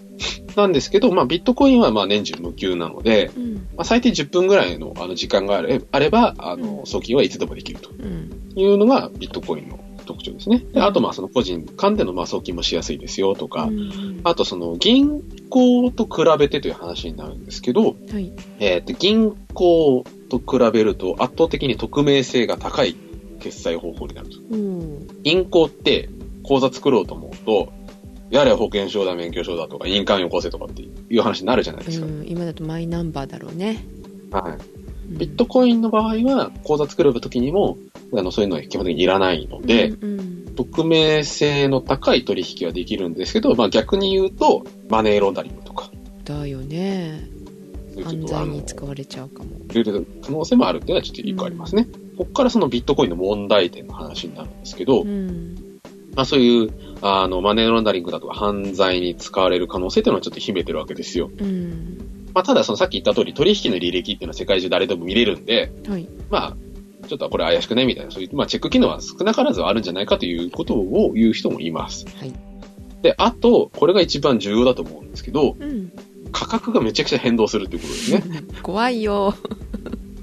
[0.56, 3.54] なんですけど、まあビットコインはまあ年中無休なので、うん。
[3.54, 5.56] まあ最低10分ぐらいのあの時間が
[5.90, 8.52] あれば、あうの、送金はいつでもできるとうん。
[8.56, 10.64] いうのがビットコインの特徴ですね。
[10.72, 22.96] で、あとまあその個人間でのまあ送金もしやすいですよとか、うんあとその銀行と比べてという話になるんですけど、はいえっ、と、銀行と比べると圧倒的に匿名性が高い
[23.40, 24.38] 決済方法になると。
[24.50, 26.08] うん銀行って
[26.42, 27.72] 口座作ろうと思うと、
[28.30, 32.06] やれ保険証だ、免許証だとか、印鑑よこせとかっていう話になるじゃないですか。
[32.06, 33.84] うん、今だとマイナンバーだろうね。
[34.30, 34.52] はい。
[34.52, 37.78] うんビットコインの場合は、口座作る時にも、
[38.14, 45.90] あの、そういうのは基本的にいらないので、うんうん匿名性の高い取引はできるんですけど、まあ逆に言うと、マネーロンダリングとか、
[46.24, 47.28] だよね。
[48.02, 49.50] 犯罪に使われちゃうかも。
[49.70, 51.86] いろいろ可能性もあるっていうのはちょっと一個ありますね。
[52.16, 55.78] ここからそのビットコインの問題点の話になるんですけど、うん。
[56.14, 56.70] まあそういう、
[57.02, 61.30] あの、マネーロンダリングだとか犯罪に使われる可能性っていうのはちょっと秘めてるわけですよ。
[61.38, 61.98] うん。
[62.34, 66.08] まあただそのさっき言った通り取引の履歴っていうのは世界中誰でも見れるんで、はい。
[66.30, 66.56] まあ、
[67.06, 67.86] ちょっとこれ怪しくね？
[67.86, 72.06] みたいな、そういう、まあチェック機能は少なからずはあるんじゃないかということを言う人もいます。
[72.18, 72.32] はい。
[73.02, 75.92] で、あと、これが一番重要だと思うんですけど、うん。
[76.32, 78.22] 価格がめちゃくちゃ変動するっていうことですね。
[78.62, 79.34] 怖いよ。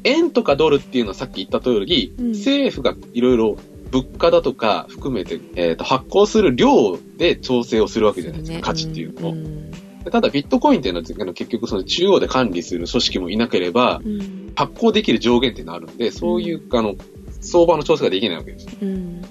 [0.04, 3.58] 円とかドルっていうのはさっき言った通り、うん政府がいろいろ
[3.90, 9.73] 物価だとか含めて、えーと発行する量で調整をするわけじゃないですか、価値っていうのを、んで
[10.12, 14.44] ただビットコインっていうのは結局その中央で管理する組織もいなければうん。
[14.56, 16.96] 発行できる上限っていうのがあるんで、そういう、あの、
[17.42, 18.68] 相場の調整ができないわけです。
[18.82, 19.22] うん。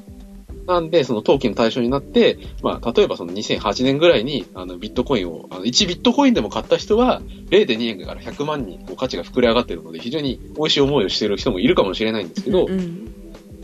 [0.66, 7.20] なんで、その登記の対象になって、まあ、例えばその2008年ぐらいに、あの、ビットコインを、あの、1ビットコインでも買った人は、
[7.50, 13.12] 0.2円から100万にこう価値が膨れ上がってるので、非常に美味しい思いをしている人もいるかもしれないんですけど、うん。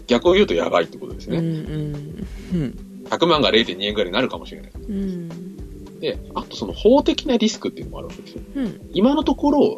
[0.07, 1.37] 逆を言うとやばいってことですうん。
[1.37, 1.49] うね。
[1.49, 1.55] ん。
[1.55, 2.79] うん。
[3.11, 4.71] 100万が0.2円ぐらいになるかもしれない。
[4.89, 5.29] うん。
[6.01, 8.43] で、あとその法的なリスクっていうのもあるわけですよ。
[8.55, 8.81] うん。
[8.93, 9.77] 今のところ、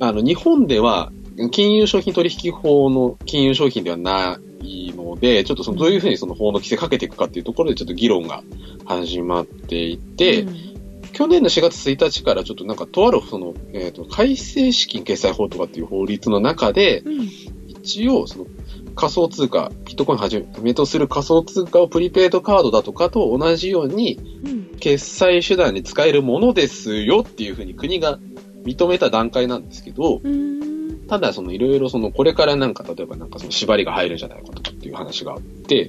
[0.00, 1.12] あの、日本では、
[1.50, 8.42] 金融商品取引法の金融商品ではないので、ちょっとそのどういうふうにその法の規制かけていくかっていうところでちょっと議論が
[8.84, 10.46] 始まっていて、
[11.12, 17.28] 去年の4月1日からちょっとなんかとあるその、えっ、と、改正資金決済法とかっていう法律の中で、うん。
[17.82, 18.46] 一応その
[18.94, 24.60] 仮想通貨、ビットコインをはじめとする仮想通貨をプリペイドカードだとかと同じようにうん。
[24.80, 28.18] 決済手段に使えるものですよっていうふうに国が
[28.64, 31.06] 認めた段階なんですけど、うん。
[31.06, 35.88] ただそのいろいろそのこれからなんか例えばなんかその縛りが入るんじゃないかとかっていう話があって。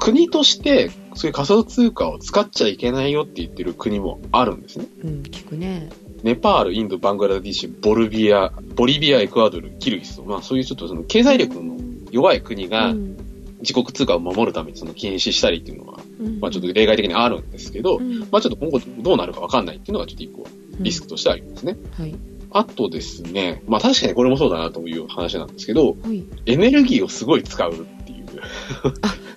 [0.00, 4.86] 国としてそういう仮想通貨を使っちゃいけないよって言ってる国もあるんですね。
[5.04, 5.22] うん。
[5.22, 5.90] 聞くね。
[6.22, 11.76] ネパール、インド、バングラディッシュ、ボルビア、ボリビア、エクアドル、キルギスと、まあそういうちょっとその経済力の
[12.10, 13.16] 弱い国がうん。
[13.60, 20.46] 自国通貨を守るためにその禁止したりっていうのは、うんまあちょっと例外的にあるんですけど、うんまあちょっと今後どうなるかわかんないっていうのがちょっと一個
[20.78, 21.76] リスクとしてありますね。
[21.92, 22.14] はい。
[22.52, 26.24] あとですね、まあ確かにこれもそうだなという話なんですけど、はい。
[26.46, 28.26] エネルギーをすごい使うっていう。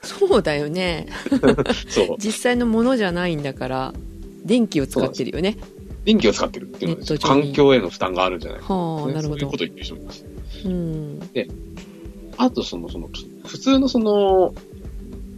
[0.01, 1.07] そうだよね。
[1.87, 2.15] そう。
[2.17, 3.93] 実際のものじゃないんだから、
[4.45, 5.57] 電気を使ってるよね。
[6.05, 9.57] 電気を使ってるっていうのはネット上に環境への負担があるんじゃないか、はあ、なるほどそういうこ。
[9.57, 10.25] とを言ってる人もいます。
[10.65, 11.19] うん。
[12.37, 13.09] あとその、その、
[13.45, 14.53] 普通のその、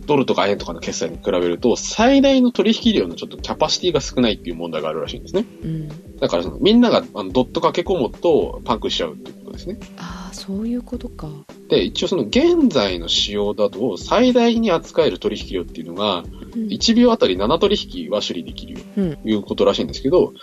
[0.06, 5.46] ドルとか円とかの決済に比べると、最大の取引量のちょっとキャパシティが少ないっていう問題があるらしいんですね。
[5.64, 6.18] うん。
[6.20, 9.80] だからその、みんながあのドット駆け込むとパンクしちゃうっていうことですね。
[9.98, 11.30] ああ、そういうことか。
[11.70, 16.45] で、一応その現在の仕様だと、最大に扱える取引量っていうのが、うん。
[16.56, 18.84] 1秒あたり7取引は処理できる
[19.24, 20.34] いうことらしいんですけど、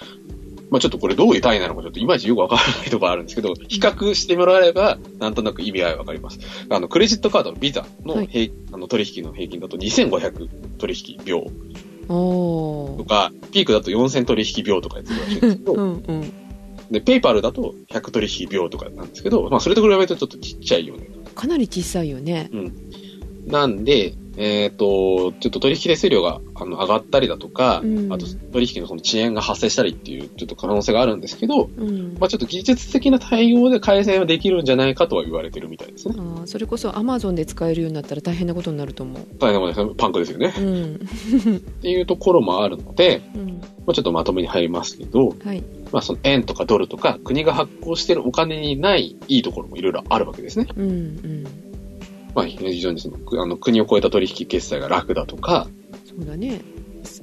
[0.71, 6.39] まあちょっとこれどういう単位なのかちょっといまいちよくわからないところあるんですけど、比較してもらえれば、なんとなく意味合いわかります。
[6.71, 10.49] あの、クレジットカードのビザの平、あの取引の平均だと2500
[10.79, 11.47] 取引秒。
[12.09, 16.33] とか、ピークだと4000取引秒とかやってるらしいんですけど、 うんうん。
[16.91, 21.07] で、ペイパルだと100取引秒とかなんですけど、まあそれと比べるとちょっとちっちゃいよね。
[21.35, 22.51] かなり小さいよね。
[23.47, 32.17] なんで、えっ、と、ちょっと取引手数料があの上がったりだとか、うんあと取引のその遅延が発生したりっていうちょっと可能性があるんですけど、うん。
[32.19, 36.15] まあちょっと技術的な対応で改善はできるんじゃないかとは言われてるみたいですね。
[36.19, 39.23] あーそれこそアマゾンで使えるようになったら大変なことになると思う。
[39.39, 40.55] 大変なことですねパンクですよね。
[40.59, 40.95] うん。
[41.57, 43.47] っていうところもあるので、うん。
[43.87, 45.63] まあちょっとまとめに入りますけど、はい。
[45.93, 50.67] まあその円とかドルとか国が発行してるお金にないいいところもいろいろあるわけですね。
[50.77, 51.72] うんうん。
[52.35, 55.69] まあ非常にそのくあの国を超えた取引決済が楽だとか、
[56.05, 56.61] そうだね。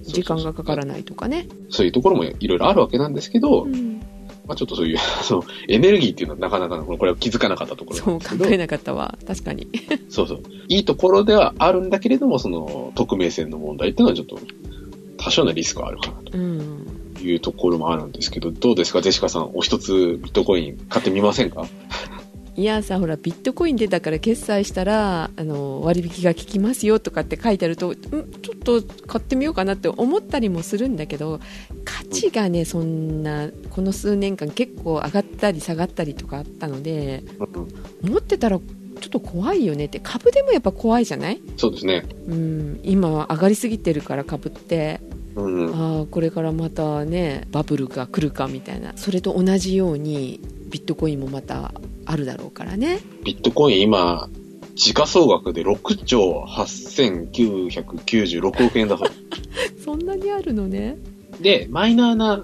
[0.01, 1.47] 時間がかからないとかね。
[1.69, 3.99] そういうところもいろいろあるわけなんですけど、うん。
[4.45, 9.17] まあちょっとそういう、 そのエネルギーっていうのはなかなかこれは気づかなかったところなそう考えなかったわ。
[9.25, 9.67] 確かに。
[10.09, 10.43] そうそう。
[10.67, 14.39] いいところではあるんだけれども、その匿名性の問題っていうのはちょっと
[15.17, 16.85] 多少なリスクはあるかなうん。
[17.15, 21.65] というところもあるんですけど、どうですか、ジェシカさん、お一つビットコイン買ってみませんか？
[22.55, 31.39] いやさほらビットコイン出たから決済したらあの割引が効きますよとかって書いてあるとんちょっと買ってみようかなって思ったりもするんだけど
[31.85, 37.23] 価値がねそんなこの数年間結構上がったり下がったりとかあったので
[38.01, 42.05] 持ってたらちょっと怖いよねって株でもやっぱ怖いじゃない、そうですね。
[42.27, 44.99] うん、今は上がりすぎてるから株って
[45.35, 45.73] うん。
[45.73, 51.73] ああこれからまたねバブルが来るかみたいなそれと同じようにビットコインもまた
[52.09, 52.99] あるだろうからね。
[53.23, 54.29] ビットコイン今、
[54.73, 59.09] 時価総額で6兆8996億円だそう
[59.79, 60.97] そんなにあるのね。
[61.39, 62.43] で、マイナーな、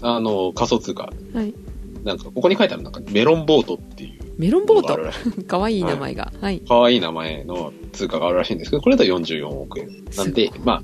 [0.00, 1.12] あの、仮想通貨。
[1.34, 1.52] はい。
[2.04, 4.20] なんか、ここに書いてある、なんか、メロンボートっていう。
[4.38, 4.82] メロンボー。
[4.82, 4.96] ト？
[5.44, 5.76] かわい。
[5.80, 6.32] い名前が。
[6.40, 9.90] はい、かわいい名前の通貨があるらしいんですけど、これだと44億円。
[10.16, 10.82] なんで、まあ、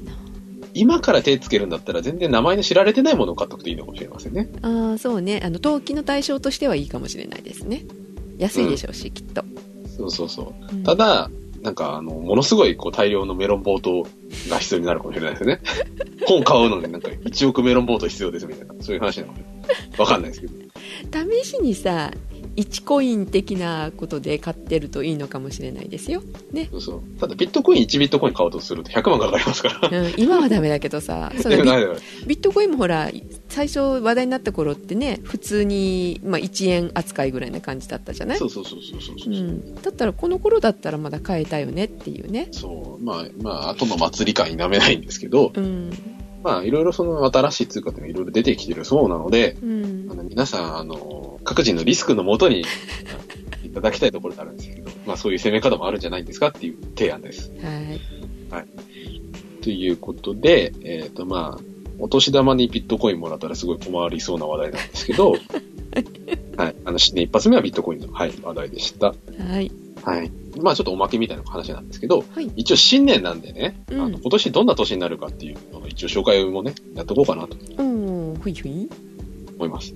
[0.76, 4.48] 今から手つけるんだったら全然名前の知られてないものを買っとくといいのかもしれませんね。
[4.62, 7.84] ああそうねあの投機の対象としてはいいかもしれないですね
[8.38, 9.42] 安いでしょうし、きっと、
[9.96, 10.76] そうそうそう。
[10.76, 11.30] うんただ、
[11.62, 14.06] なんか、あの、ものすごい、こう、大量のメロンボート
[14.48, 15.60] が必要になるかもしれないですね。
[16.26, 19.44] 本買うのになんか、1億メロンボート必要ですみたいな、そういう話なのかな
[19.98, 20.52] わかんないですけど。
[21.42, 22.12] 試しにさ
[22.56, 26.22] 1コイン的なことで買ってるといいのかもしれないですよ、
[26.70, 27.20] そうそう。
[27.20, 29.98] ただ、ビットコイン1ビットコイン買おうとすると100万かかりますから。
[30.00, 31.32] うん、今はダメだけどさ。
[31.40, 33.10] そビビットコインもほら
[33.48, 38.38] 最初話題になった頃ってね普通に、まあ、1円扱いぐらいな感じだったじゃない？
[38.38, 39.32] そうそうそうそうそうそう。
[39.32, 39.36] う。
[39.36, 42.48] ん、だったらこの頃だったらまだ買えたよねっていうね。
[42.52, 43.04] そう。
[43.04, 45.90] まあ、まあ、後の祭り感否めないんですけど、うん
[46.46, 52.64] まあ、いろいろその新しい通貨っていうのがいろいろ出てきてるそうなので、うんあの皆さん、あの、各人のリスクのもとに
[53.64, 57.50] いただきたいところであるんですけど、まあそういう攻め方もあるんじゃないんですかっていう提案です。
[58.48, 58.68] はい
[59.60, 61.60] ということで、えっ、とまあ、
[61.98, 65.32] お年玉にビットコインもらったらすごい困りそうな話題なんですけど、
[66.56, 66.76] はい。
[66.84, 69.08] あの、新年一発目はビットコインの、はい、話題でした。
[69.08, 70.30] はいはい。
[70.62, 72.46] まあちょっとおまけみたいな話なんですけど、はい。
[72.54, 74.00] 一応新年なんでね、うん。
[74.00, 77.56] あの今年どんな年になるかっていうのの一応紹介もね、やっとこうかなと。
[77.76, 78.88] うんふいふい。
[79.56, 79.94] 思います。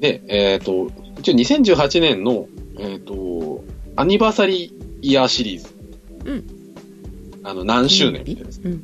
[0.00, 3.62] で、えっ、と、一応2018年の、えっ、と、
[3.96, 5.74] アニバーサリーイヤーシリーズ。
[6.24, 6.46] うん。
[7.44, 8.62] あの、何周年みたいです。
[8.64, 8.82] うん。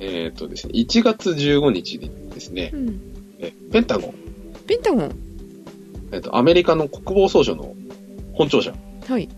[0.00, 3.00] えっ、とですね、1月15日にですねう、ん。
[3.38, 4.14] えペンタゴン、
[4.66, 5.12] ペンタゴン。
[6.12, 7.74] えっ、と、アメリカの国防総省の
[8.42, 8.72] 本庁舎
[9.08, 9.28] はい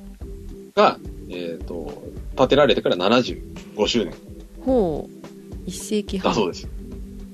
[0.75, 0.99] が、
[1.31, 2.03] えっ、と、
[2.37, 4.15] 建てられてから75周年
[4.65, 5.25] ほう
[5.67, 6.69] 一世紀半だそうです。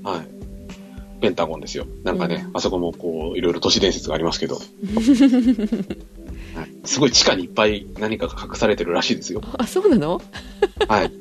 [0.03, 1.21] はい。
[1.21, 1.87] ペンタゴンですよ。
[2.05, 4.64] なんかね、うんあそこもこう、いろいろ都市伝説がありますけど、はい、
[6.85, 9.43] すごい地下にいっぱい何かが隠されてるらしいですよ。
[9.59, 10.21] あそうなの？
[10.89, 11.12] はい。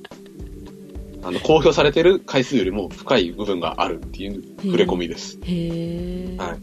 [1.21, 5.37] あの、公表されてる回数よりも深い部分があるっていう触れ込みです。
[5.43, 6.59] へえはい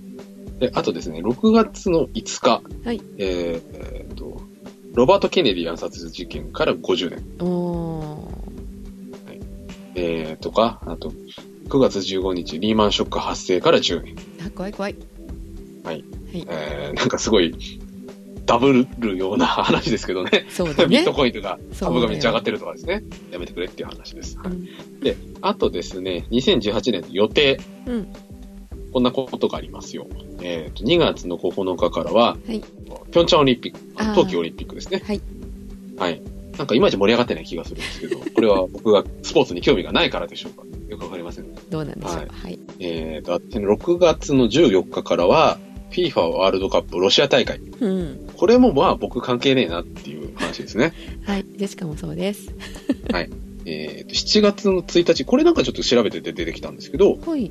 [0.58, 3.00] で、あとですね、6月の5日、はい。
[3.18, 4.40] えーえーと、
[4.94, 8.46] ロバート・ケネディ暗殺事件から50年、おー。
[9.96, 11.12] えー、とか、あと、
[11.68, 14.16] 9月15日、リーマンショック発生から10年。
[14.46, 14.96] あ怖い怖い。
[15.84, 15.94] はい。
[15.94, 16.46] はい。
[16.48, 17.54] えー、なんかすごい、
[18.46, 20.46] ダブるような 話ですけどね。
[20.48, 23.02] そうだビッねトコインとか株がめっちゃ上がってるとかですね。
[23.32, 24.38] やめてくれっていう話です。
[24.38, 24.52] はい。
[24.52, 25.00] うん。
[25.00, 28.08] で、あとですね、2018年の予定、うん
[28.96, 30.06] こんなことがありますよ。
[30.40, 33.78] えっ、と、2月の9日からは、はいピョンチャンオリンピック、
[34.14, 35.02] 冬季オリンピックですね。
[35.04, 35.20] はい
[35.98, 36.22] はい。
[36.56, 40.64] なんかいまいち盛り上がってない気がするんですけど、これは 僕がスポーツに興味がないからでしょうか？
[40.88, 41.44] よくわかりません。
[41.68, 45.58] どうなんでしょうはいはいえっ、と、あと6月の14日からは、
[45.90, 47.58] FIFA ワールドカップロシア大会。
[47.58, 50.94] うんこれもまあ僕関係ねえなっていう話ですね。
[51.26, 52.50] はいジェシカもそうです
[53.66, 57.50] えっ、と、7月の1日、これなんかちょっと調べてて出てきたんですけど、はい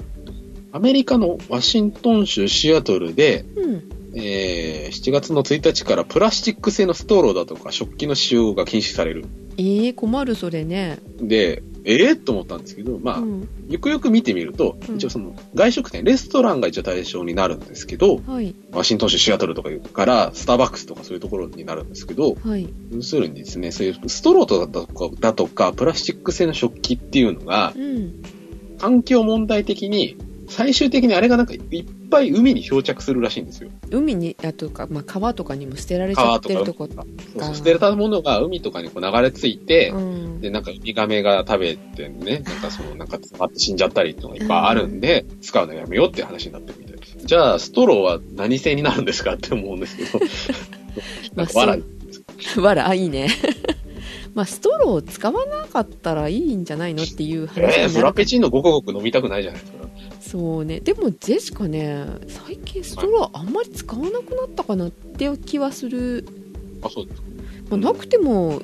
[0.75, 3.83] アメリカのワシントン州シアトルで、うん。
[4.13, 9.25] えー7月の1日からプラスチック製のストローだとか食器の使用が禁止される。
[9.57, 10.99] えー、困るそれね。
[11.17, 13.49] で、ええー、と思ったんですけど、まあ、うん。
[13.69, 14.95] よくよく見てみると、うん。
[14.95, 18.53] 一応その外食店、レストランが一応対象になるんですけど、はい。
[18.71, 22.67] ワシントン州シアトルとかからスターバックスとかそういうところになるんですけど、はい。
[22.91, 28.23] 要するにですね、そういうストローとだとかだとか、プラスチック製の食器っていうのが、うん。
[28.77, 30.17] 環境問題的に、
[30.47, 31.63] 最終的にあれがなんかいっ
[32.09, 33.69] ぱい海に漂着するらしいんですよ。
[33.89, 47.17] 海にあとか、まあ、川とかにも捨てられちゃってるとこそうそう捨てたものが海とかにこう流れ着いて、うんで、なんかウミガメが食べてね、なんかその、なんか詰まって死んじゃったりっていっぱいあるんで、使うのやめようっていう話になってるみたいです。
[47.25, 50.19] じゃあ、ストローは何製になるんですかって思うんですけど。
[51.35, 53.27] なんか笑いわらあいいね
[54.33, 59.85] まあストローを使わなかったらいいんじゃないのっていう話えー、フラペチーノごくごく飲みたくないじゃないですか。
[60.35, 66.27] そうねでもジェシカね最近ストローあんまり使わなくなったかなっていう気はする、
[66.81, 67.27] あ、そうですか。
[67.69, 68.61] まあ、なくても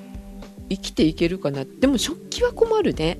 [0.69, 3.19] 生きていけるかなでも食器は困るね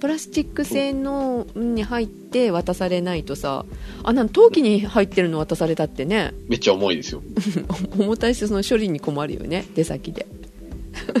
[0.00, 3.64] プラスチック製のに入って渡されないとさ
[4.02, 7.22] あなん陶器に入ってるの渡されたってねめっちゃ重いですよ。
[7.96, 10.26] 重たいしその処理に困るよね出先で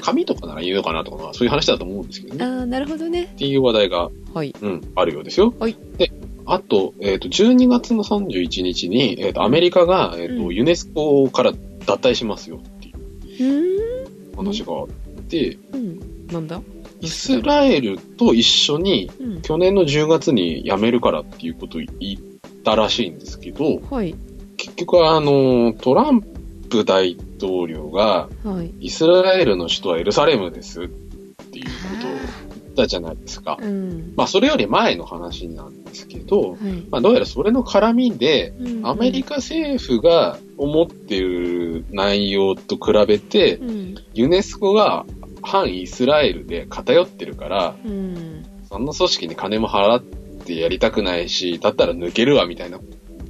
[0.00, 2.44] 紙とかならいいのかなとか、まあそういう話だと思うんですけどね。
[2.44, 3.24] ああ、なるほどね。
[3.24, 4.54] っていう話題が、はい。
[4.60, 5.54] うん、あるようですよ。
[5.58, 5.76] はい。
[5.96, 6.12] で、
[6.52, 11.52] あと、えっ、と、12月の31日に、えっ、と、アメリカが、えっ、と、うんユネスコから
[11.86, 14.06] 脱退しますよっていう。
[14.36, 14.88] 話があっ
[15.30, 16.26] て、うん。
[16.26, 16.60] なんだ？
[17.00, 19.40] イスラエルと一緒に、うん。
[19.40, 22.20] 去年の10月に辞めるからっていうことを言っ
[22.62, 24.14] たらしいんですけど、はい。
[24.58, 26.20] 結局はあの、トラン
[26.68, 28.74] プ大統領が、はい。
[28.78, 31.70] イスラエルの首都はエルサレムですっていうこ
[32.02, 32.41] とを言
[32.72, 33.58] ったじゃないですか。
[33.60, 34.14] うん。
[34.16, 36.58] まあ、それより前の話なんですけど、はい。
[36.90, 43.94] まあ、どうやらそれの絡みで、うんアメリカ政府が思っている内容と比べて、うん。
[44.14, 45.06] ユネスコが
[45.42, 48.44] 反イスラエルで偏ってるから、うん。
[48.68, 52.80] その組織に金も払ってやりたくないし、だったら抜けるわみたいな、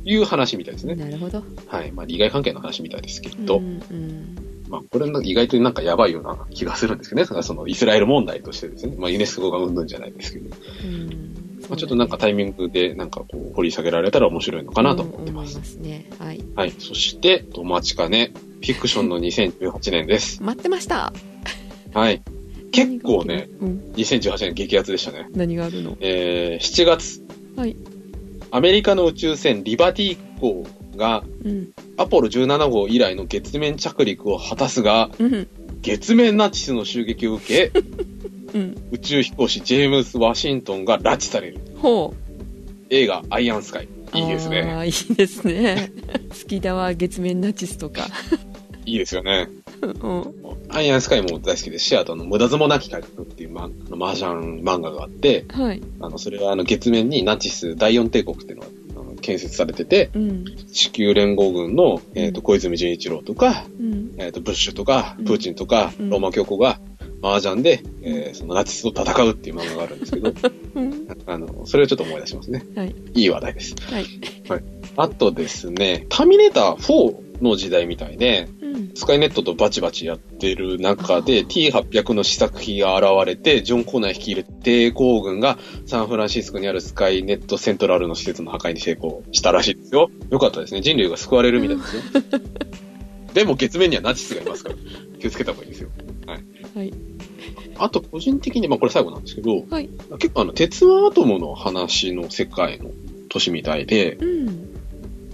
[0.04, 0.94] いう話みたいですね。
[0.94, 1.42] なるほど。
[1.66, 1.92] はい。
[1.92, 3.82] まあ、利害関係の話みたいですけど、うん。
[3.90, 4.41] うん。
[4.72, 7.26] まあ、これなんか意外となんかやばいような気がするんですけどね。
[7.26, 8.96] そのそのイスラエル問題としてですね。
[8.98, 10.56] まあ、ユネスコがうんぬんじゃないですけど。
[10.84, 15.56] うんまあ、ちょっとなんかタイミングでなんかこう掘り下げられたら面白いのかなと思ってます。
[15.56, 16.06] うんますね。
[16.18, 16.42] はい。
[16.56, 16.70] はい。
[16.70, 20.42] そして、お待ちかね、フィクションの2018年です。
[20.42, 21.12] 待ってました。
[21.92, 22.22] はい。
[22.72, 23.92] 結構ね、うん。
[23.94, 25.28] 2018年激アツでしたね。
[25.34, 25.98] 何があるの？
[26.00, 27.22] えー、7月。
[27.56, 27.76] はい。
[28.50, 30.64] アメリカの宇宙船リバティ号
[30.96, 31.70] がうん。
[31.96, 35.48] アポロ17号以来の月面着陸を果たすが、うん。
[35.80, 37.78] 月面ナチスの襲撃を受け、
[38.54, 38.88] うん。
[38.92, 41.60] 宇宙飛行士ジェームス・ワシントンが拉致される。
[42.90, 43.88] 映画アイアンスカイ。
[44.14, 44.84] いいですね。
[44.84, 45.90] いいですね。
[46.28, 48.06] 好きだわ、月面ナチスとか。
[48.84, 49.48] いいですよね。
[49.80, 50.34] うん。
[50.68, 55.80] アイアンスカイも大好きですし、あとあの、無駄相撲なき改革っていうま、あの麻雀漫画があって、はい。
[56.00, 58.81] あの、それはあの、月面にナチス第四帝国っていうのがあの
[59.22, 60.44] 建設されてて、うん。
[60.70, 64.14] 地球連合軍の、えっ、と、小泉純一郎とか、うん。
[64.18, 66.78] えっ、と、ブッシュとかうん、プーチンとか、うんローマ教皇が、
[67.22, 70.32] 麻雀で、えーそのナチスと戦うっていう漫画があるんですけど、
[70.74, 71.06] うん。
[71.26, 72.66] あの、それをちょっと思い出しますね。
[72.74, 72.94] はい。
[73.14, 73.74] いい話題です。
[73.90, 74.06] はい。
[74.96, 78.61] あとですね、ターミネーター4の時代みたいで、うん。
[78.94, 90.10] スカイネットとバチバチやってる中で T800 の試作機が現れて、ジョン・コーナー率いる抵抗軍がサンフランシスコにあるスカイネットセントラルの施設の破壊に成功したらしいですよ。
[90.30, 90.80] よかったですね。
[90.80, 92.02] 人類が救われるみたいですよ。
[93.34, 94.76] でも月面にはナチスがいますから、
[95.18, 95.88] 気をつけた方がいいですよ。
[96.26, 96.92] はい。
[97.78, 99.88] あと個人的に、まあこれ最後なんですけど、はい。
[100.18, 102.90] 結構あの、鉄腕アトムの話の世界の
[103.28, 104.71] 年みたいで、うん。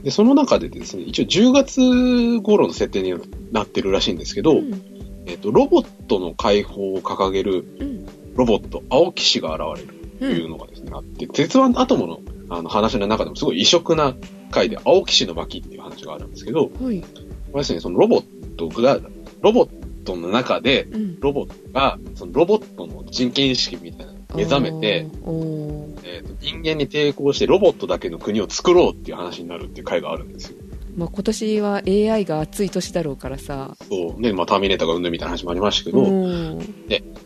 [0.03, 3.15] で、その中でですね、一応10月頃の設定に
[3.53, 4.83] なってるらしいんですけど、うん。
[5.27, 8.07] えっ、と、ロボットの解放を掲げるうん。
[8.35, 12.21] ロボット、青騎士が現れるというのがですね、あって、鉄腕アトムの
[12.51, 14.15] あの話の中でもすごい異色な
[14.51, 17.01] 回で、青騎士の巻っていう話があるんですけど、はい。
[17.01, 17.09] こ
[17.55, 18.99] れですね、そのロボットが、
[19.43, 21.21] ロボットの中で、うん。
[21.21, 25.07] ロボットが、そのロボットの人権意識みたいな目覚めて、
[26.05, 30.59] えーと人間に抵抗してロボットだけの国を作ろうっていう話になるっていう回があるんですよ。
[30.99, 33.77] まあ、今年は AI が熱い年だろうからさ。
[33.89, 34.21] そう。
[34.21, 36.77] ね、まあ、ターミネーターが生んだみたいな話もありましたけど、うん。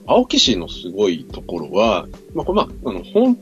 [0.07, 3.38] 青木氏のすごいところは、まあ、これまあ、あの、本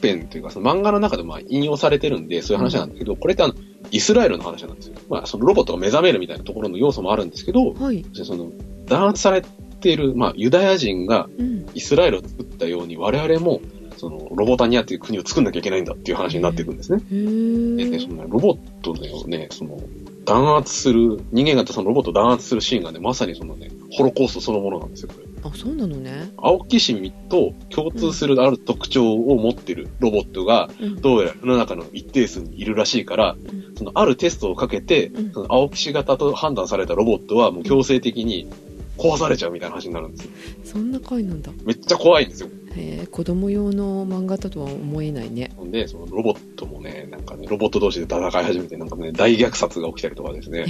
[0.00, 3.54] 編というか、その漫画の中でまあ引用されてるんで、そういう話なんだけど、これってあの、
[3.90, 4.94] イスラエルの話なんですよ。
[5.10, 8.04] まあ、そのロボットが目覚めるみたいなところの要素もあるんですけど、はい。
[8.14, 8.50] その、
[8.86, 9.42] 弾圧され
[9.84, 11.66] ている、まあ、ユダヤ人がうん。
[11.74, 13.60] イスラエルを作ったように、我々も、
[13.96, 17.02] その、ロボタニアっていう国を作んなきゃいけないんだっていう話になっていくんですね。
[17.10, 19.78] へでね、ーそのね、ロボットをね、その、
[20.24, 25.26] 弾圧する、人間がそのロボットを弾圧するシーンがね、まさにそのね、ホロコーストそのものなんですよ、これ。
[25.42, 26.32] あ、そうなのね。
[26.38, 31.00] 青木市民と共通するある特徴を持ってるロボットが、うん。
[31.00, 38.48] どうやら世の中の一定数にいるらしいから、うんそのあるテストをかけて、うんその青木氏型と判断されたロボットはもう強制的に
[38.96, 40.30] 壊されちゃうみたいな話になるんですよ。
[40.64, 41.50] そんな回なんだ。
[41.64, 42.48] めっちゃ怖いんですよ。
[42.76, 45.52] へえ、子供用の漫画だとは思えないね。
[45.56, 50.66] ほんで、そのロボットもね、なんかね、ロボット同士で戦い始めて、なんかね、大虐殺が起きたりとかですね、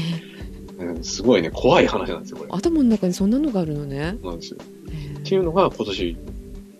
[0.78, 2.50] うんすごいね、怖い話なんですよ、これ。
[2.52, 4.16] 頭の中にそんなのがあるのね。
[4.22, 4.58] そうなんですよ。
[4.90, 6.16] へっていうのが今年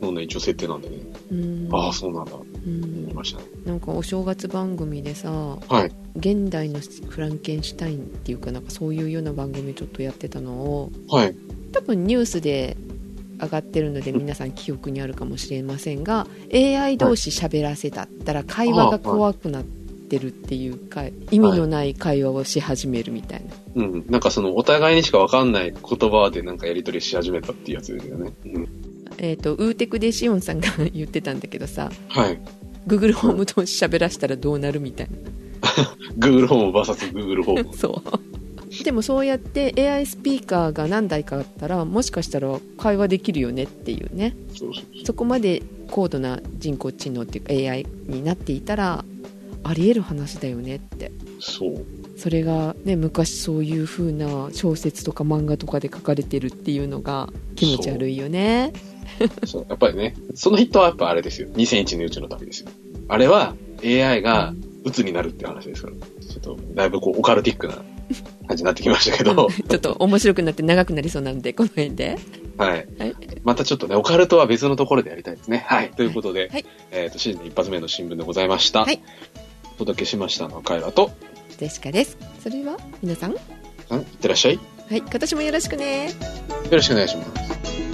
[0.02, 0.96] のね、一応設定なんでね、
[1.30, 1.68] うん。
[1.72, 2.32] ああ、そうなんだ、
[2.66, 3.12] うん。
[3.14, 3.44] ましたね。
[3.64, 5.92] なんかお正月番組でさ、はい。
[6.16, 11.34] 現代のフランケンシュタインっていうかなんかそういうような番組ちょっとやってたのをはい。
[11.72, 12.76] 多分ニュースで
[13.40, 24.04] 上がってるので皆さん記憶にあるかもしれませんが AI 同士喋らせたったら会話が怖くなってるっていうか意味のない会話をし始めるみたいなうん。
[24.08, 28.32] なんかその、お互いにしかわかんない言葉でなんかやりとりし始めたっていうやつですよね。
[28.46, 28.68] うん。
[29.18, 32.38] えっ、とウーテクでシオンさんが 言ってたんだけどさはい。
[32.86, 35.08] Google ホーム同士喋らせたらどうなるみたい
[36.18, 37.72] Google ホーム VS Google ホームな。
[37.76, 44.34] そうでもそうやって AI スピーカーが何台かあったらもしかしたら会話できるよねっていうね
[45.04, 49.04] そこまで高度な人工知能っていうか AI になっていたら
[49.62, 51.86] ありえる話だよねってそう。
[52.16, 58.72] それがね昔そういう風な小説とか漫画とかで書かれてるっていうのが気持ち悪いよね
[59.44, 59.66] そう。
[59.68, 61.48] やっぱりね、そのヒットはやっぱあれですよ。
[61.48, 62.68] 2001年宇宙の旅ですよ。
[63.08, 65.94] あれは AI が鬱になるっていう話ですから。
[65.94, 67.74] ちょっと、だいぶこう、オカルティックな
[68.46, 72.18] 感じになってきましたけど、ちょっと面白くなって長くなりそうなのでこの辺で
[72.56, 72.86] はい。
[72.98, 75.64] はいまたちょっとね、オカルトは別のところでやりたいですね。
[75.66, 75.90] はい。
[75.90, 78.84] ということで、はいえっ、と、新年一発目の新聞でございました。
[78.84, 79.00] はい
[79.74, 81.10] お届けしましたのはカエラと、
[81.58, 83.34] ジェシカですそれは皆さん？
[83.90, 84.54] うんいってらっしゃい。
[84.54, 86.10] よはい今年もよろしくね
[86.70, 87.93] ろしくお願いします。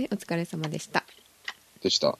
[0.00, 1.04] はいお疲れ様でした
[1.82, 2.16] でした。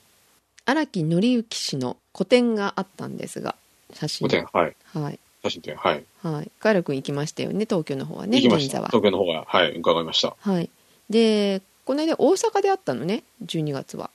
[0.67, 3.55] 荒木則之氏の個展があったんですが
[3.95, 4.77] 写真5点、はい。
[4.93, 6.05] はい写真展、はい。
[6.23, 8.81] はいカエラ君行きましたよね東京の方はね行きました。
[8.81, 10.37] 銀座は東京の方が、はい、伺いました。
[10.39, 10.69] はい
[11.09, 14.11] でこの間大阪であったのね12月は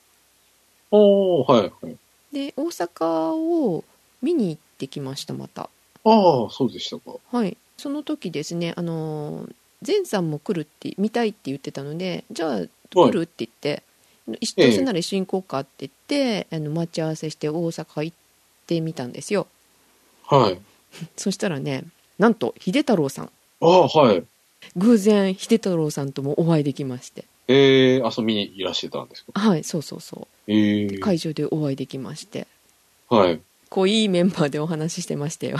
[0.91, 1.97] おー、はい、はい。
[2.31, 3.83] で大阪を
[4.21, 5.67] 見に行ってきましたまたあ
[6.45, 7.17] あ、そうでしたか。
[7.31, 9.49] はいその時ですねあの
[9.85, 12.61] 前さんも来るって見たいって言ってたのでじゃあ
[12.93, 13.83] 来るって言って、
[14.41, 18.17] 一緒どうせなら一緒に行こうかって言って、あの待ち合わせして大阪行っ
[18.67, 19.47] てみたんですよ。
[20.25, 20.59] はい。
[21.17, 21.83] そしたらね
[22.17, 23.25] なんと秀太郎さん。
[23.61, 24.23] ああ、はい。
[24.77, 27.25] 偶然秀太郎さんともお会いできまして。
[27.47, 29.39] えー、遊びにいらしてたんですか？
[29.39, 32.47] はいそうそうそえうー、会場でお会いできまして。
[33.09, 33.39] はい。
[33.69, 35.57] こういいメンバーでお話ししてましたよ。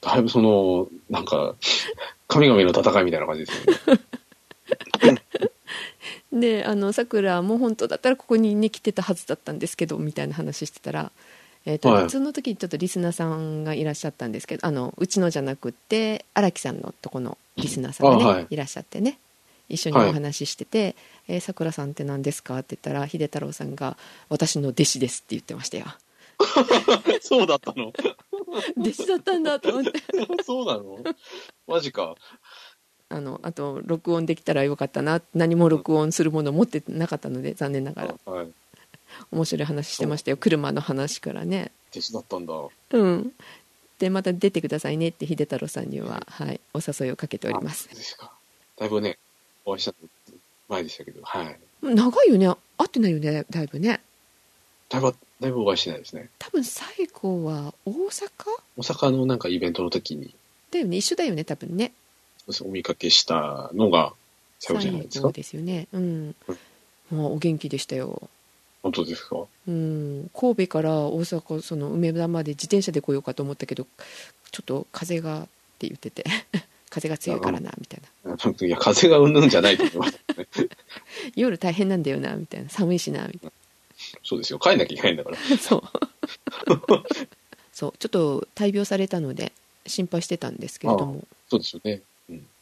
[0.00, 1.54] だいぶその、なんか、
[2.28, 3.58] 神々の戦いみたいな感じです
[3.90, 4.00] よね。
[6.32, 11.10] であのさくらも本当だったらここにね来てたはずだったんですけどみたいな話してたら、
[11.66, 12.10] えーとはい。
[12.10, 18.46] その時にちょっとリスナーさんがいらっしゃったんですけどあのうちのじゃなくって荒木さんのとこのリスナーさんがね、あはい。
[18.50, 19.18] い、らっしゃってね
[19.68, 20.94] 一緒にお話ししてて
[21.28, 23.96] 「えーさくらさんって何ですか?」って言ったら秀太郎さんが
[24.28, 25.86] 「私の弟子です」って言ってましたよ。
[27.20, 27.92] そうだったの？
[28.78, 29.92] 弟子だったんだと思って。
[30.42, 30.98] そうなの？
[31.66, 32.14] マジか。
[33.10, 35.20] あのあと録音できたらよかったな。
[35.34, 38.32] 何も録音するもの持ってなかったので残念ながら。
[38.32, 38.48] はい。
[39.32, 40.36] 面白い話してましたよ。
[40.36, 41.72] 車の話からね。
[41.90, 42.54] 弟子だったんだ。
[42.92, 43.32] うん。
[43.98, 47.88] でまた出てくださいねって秀太郎さんには、はい、お誘いをかけております。
[47.92, 48.32] あですか。
[48.78, 49.18] だいぶね、
[49.66, 50.08] お会いしたの
[50.68, 51.58] 前でしたけど、はい。
[51.82, 52.46] 長いよね。
[52.78, 54.00] 会ってないよねだいぶね。
[54.88, 56.30] だいぶ、だいぶお会いしてないですね。
[56.38, 58.30] 多分最後は大阪？
[58.78, 60.34] 大阪のなんかイベントの時に。
[60.70, 60.96] だよね。
[60.96, 61.92] 一緒だよね多分ね
[62.62, 64.12] お見かけしたのが
[64.58, 65.20] 最後じゃないですか？
[65.20, 65.32] 最後。
[65.32, 65.86] ですよね。
[65.92, 66.34] うん。
[67.10, 68.28] もうお元気でしたよ。
[68.82, 69.36] 本当ですか？
[69.68, 70.30] うん。
[70.34, 73.86] 神戸から大阪その梅田まで自転車で来ようかと思ったけど
[74.50, 75.46] ちょっと風がっ
[75.78, 76.24] て言ってて
[76.90, 78.34] 風が強いからなみたいな。
[78.66, 80.18] いや、風がうんぬんじゃないと思います。
[81.36, 82.68] 夜大変なんだよなみたいな。
[82.70, 83.52] 寒いしなみたい
[84.24, 84.58] そうですよ。
[84.58, 85.36] 帰んなきゃいけないんだから。
[85.38, 85.82] な そう。
[87.72, 87.92] そう。
[87.98, 89.52] ちょっと大病されたので
[89.86, 91.24] 心配してたんですけれども。
[91.48, 92.02] そうですよね。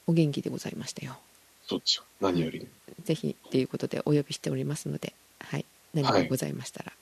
[0.08, 0.12] うん。
[0.12, 1.18] お元気でございましたよ
[1.66, 2.04] そうですよ。
[2.20, 2.66] 何より。
[3.04, 6.92] ぜひということでお呼びしておりますのではい何かございましたら、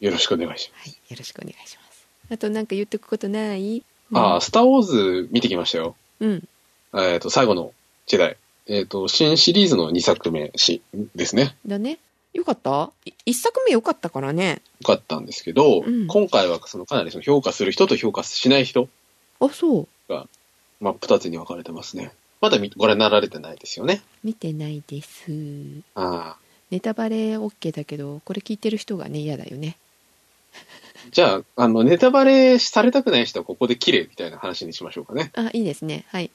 [0.00, 3.80] よろしくお願いしまはいよろしくお願いしますあとなんか言っとくことない？
[3.80, 4.16] す。
[4.16, 5.96] ああ、スターウォーズ見てきましたよ。
[6.20, 6.48] うん
[6.96, 7.72] えっ、と、最後の
[8.06, 8.36] 時代。
[8.66, 10.82] えっ、と、新シリーズの2作目し
[11.14, 11.56] ですね。
[11.66, 11.98] だね
[12.32, 12.90] よかった？
[13.04, 18.88] い一作目よかったからねよかったんですけど、うん今回はそのかなりその評価する人と評価しない人、
[19.40, 20.12] あそう
[20.80, 22.12] まあ、二つに分かれてますね。
[22.40, 24.02] まだ見ご覧になられてないですよね。
[24.22, 25.30] 見てないです
[25.94, 26.36] ああ。
[26.70, 29.76] ネタバレ OK だけどこれ聞いてる人がね嫌だよね
[31.12, 35.30] じゃあ、あの、ネタバレされたくない人はここで切れみたいな話にしましょうかね。
[35.34, 36.30] あいいですねはい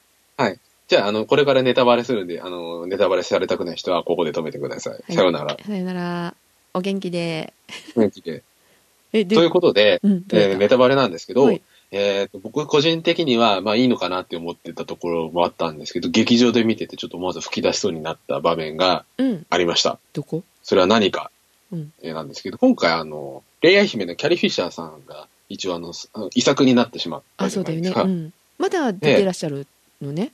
[0.88, 5.02] じゃあ、あの、これからネタバレするんで、あの、ネタバレされたくない人はここで止めてください。
[5.08, 5.56] いさようなら。
[5.64, 6.34] さよなら
[6.74, 7.54] お元気で
[7.96, 8.42] 元気で。
[9.14, 11.62] えでということで、うんえーネタバレなんですけど、はい
[11.94, 19.46] えーと僕個人的には、まあいいのかなって思ってたところもあったんですけど、劇場で見ててちょっと思わず吹き出しそうになった場面がうん。
[19.50, 19.98] ありました。
[20.14, 20.42] どこ？
[20.62, 21.30] それは何か、
[21.70, 21.92] うん。
[22.02, 25.92] えーなんですけど、今回あの、恋愛姫のキャリー・フィッシャーさんが一応あの、
[26.34, 27.90] 遺作になってしまったあじそうだよね。
[27.94, 29.66] うん、まだ出てらっしゃる
[30.00, 30.32] のね、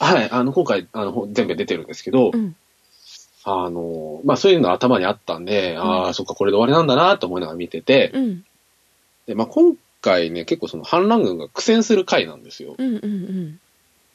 [0.00, 2.56] はい、あの、今回、あの、ほ全部出てるんですけど、うん。
[3.44, 8.44] あの、まあそういうの頭にあったんで、ああ、そっか、これで終わりなんだなと思いながら見てて、うん、
[9.26, 12.74] で、まあ今回ね、結構その反乱軍が苦戦する回なんですよ。
[12.76, 13.60] うんうんうん。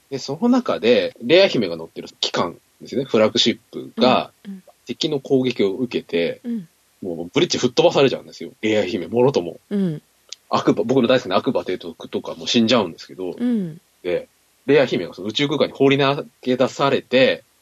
[0.09, 6.67] で、その中で、レア姫が乗ってる機関ですね、フラッグシップがうん敵の攻撃を受けて、うん。
[7.01, 8.51] もうブリッジ吹っ飛ばされちゃうんですよ。
[8.61, 9.59] レア姫、もろとも。
[9.69, 10.01] うん。
[10.49, 13.79] 悪馬、僕の大好きな悪馬提督とかも死んじゃうんですけど、うん。
[14.03, 14.27] で、
[14.65, 17.52] レイヤ姫がその宇宙空間に放り投げ出されて、うん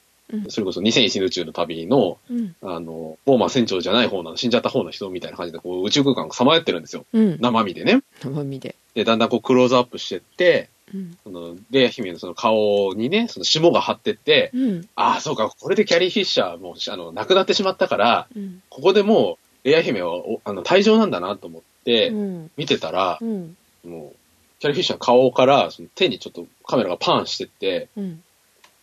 [0.49, 2.55] それこそ2001年宇宙の旅の、うん。
[2.61, 7.05] あの、ボーマー船長じゃない方の、死んじゃった方の人みたいな感じで、こう宇宙空間をさまよってるんですよ。
[7.13, 7.37] うん。
[7.39, 8.01] 生身でね。
[8.21, 8.75] 生身で。
[8.93, 11.17] で、だんだんこうクローズアップしてって、うん。
[11.23, 14.89] その、レイヤ姫のその顔にね、その霜が張ってって、うん。
[14.95, 18.61] ああ、そうか、これでキャリー・フィッシャーもう、あの、亡くなってしまったから、うん。
[18.69, 22.51] ここでもう、レイヤ姫は、おあの、退場なんだなと思って、うん。
[22.57, 23.55] 見てたら、うん。
[23.85, 24.15] もう、
[24.59, 28.23] キャリー・フィッシャーの顔から、その手にちょっとカメラがパンしてって、うん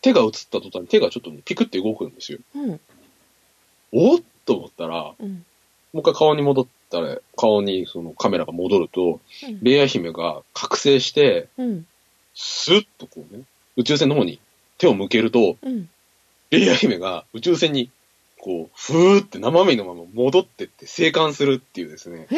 [0.01, 2.39] 手が映った途端に手がちょっとねピクって動くんですよ。
[2.55, 2.81] うん。
[3.93, 5.45] おっと思ったら、うん。
[5.93, 9.21] もう一回顔に戻ったら、顔にそのカメラが戻ると、
[9.63, 11.87] レイヤ姫が覚醒して、うん。
[12.35, 13.43] スッとこうね、
[13.77, 14.41] 宇宙船の方に
[14.77, 15.89] 手を向けると、うん。
[16.51, 17.91] レイヤ姫が宇宙船に、
[18.41, 22.27] こう、ふーって生身のまま戻ってって生還するっていうですね。
[22.31, 22.37] え？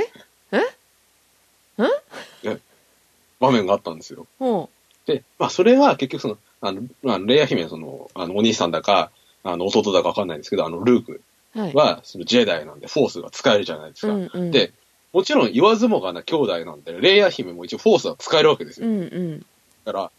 [0.57, 2.49] え？
[2.49, 2.59] ね
[3.41, 4.27] 場面があったんですよ。
[4.39, 4.69] ほ
[5.07, 9.11] で、まあ、それは結局その、あの、まあ、レイヤ姫はその、あの、お兄さんだか、
[9.43, 11.21] あの、弟だかわかんないんですけど、あの、ルーク
[11.57, 14.13] うはそのジェダイなんで、フォースが使えるじゃないですか。
[14.13, 14.73] うんうんで、
[15.13, 18.91] もちろん言わずもがな兄弟なんで、レイヤ姫も一応フォースは使えるわけですうよ。
[18.93, 19.47] んうん
[19.85, 20.13] だから、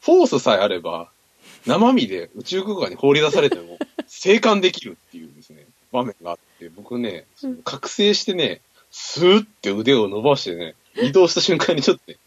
[0.00, 1.10] フォースさえあれば、
[1.66, 7.26] 生身で宇宙空間に放り出されても、 生還できるっていうですね、場面があって、僕ね、
[7.64, 8.60] 覚醒してね、
[8.90, 12.18] スーって腕を伸ばしてね、移動した瞬間にちょっとね、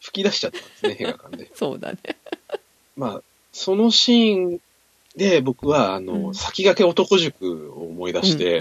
[0.00, 1.50] 吹き出しちゃったんですね、映画館で。
[1.54, 1.98] そうだね
[2.96, 3.22] まあ、
[3.52, 4.60] そのシーン
[5.16, 6.34] で僕は、あの、うん。
[6.34, 8.60] 先駆け男塾を思い出して、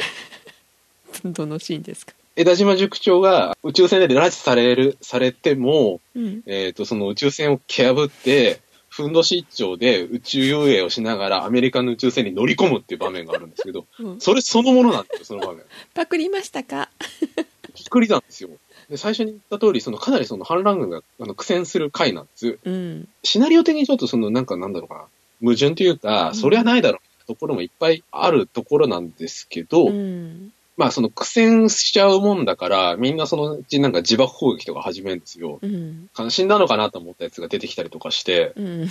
[1.25, 2.13] どのシーンですか？
[2.35, 6.43] 枝島塾長が宇宙船で拉致される、されても、うん。
[6.45, 14.21] えっ、と、その宇宙船を蹴破って、ふんどし一丁で宇宙遊泳をしながらアメリカの宇宙船に乗り込むっていう場面があるんですけど、うん。
[14.21, 15.63] それそのものなんですよ、その場面。
[15.93, 16.89] パクりましたか？
[17.75, 18.49] びっくりなんですよ。
[18.89, 22.59] で、最初に言った通り、そのかなりその反乱軍があの苦戦する回なんです。
[22.63, 23.07] うん。
[23.23, 25.05] シナリオ的にちょっとそのなんかなんだろうかな、
[25.41, 26.35] 矛盾というか、うん。
[26.35, 30.51] そりゃないだろうところもいっぱいあるところなんですけど、うん。
[30.75, 35.59] まあその苦戦しちゃうもんだから、みんなそのうちなんか自爆攻撃とか始めるんですよ。
[35.61, 36.09] うん。
[36.29, 38.89] 死んだのかなと思ったやつが出てきたりとかして、うん。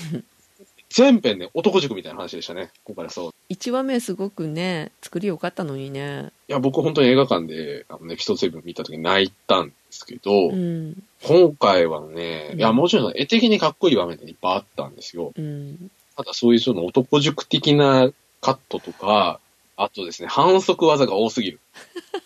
[0.90, 3.52] 全編ね、男塾みたいな話でしたね、今回はそう。
[3.52, 6.30] 1話目すごくね作り良かったのにね。
[6.48, 11.02] いや、僕本当に映画館で、あの、エピソード7見た時に泣いたんですけど、うん。
[11.22, 12.58] 今回はね、うん。
[12.58, 15.32] いや、もちろん絵的にかっこいい場面っていっぱいあったんですよ。
[15.36, 15.90] うん。
[16.16, 18.10] ただそういうその男塾的な
[18.40, 19.40] カットとか、
[19.76, 21.60] あとですね、反則技が多すぎる。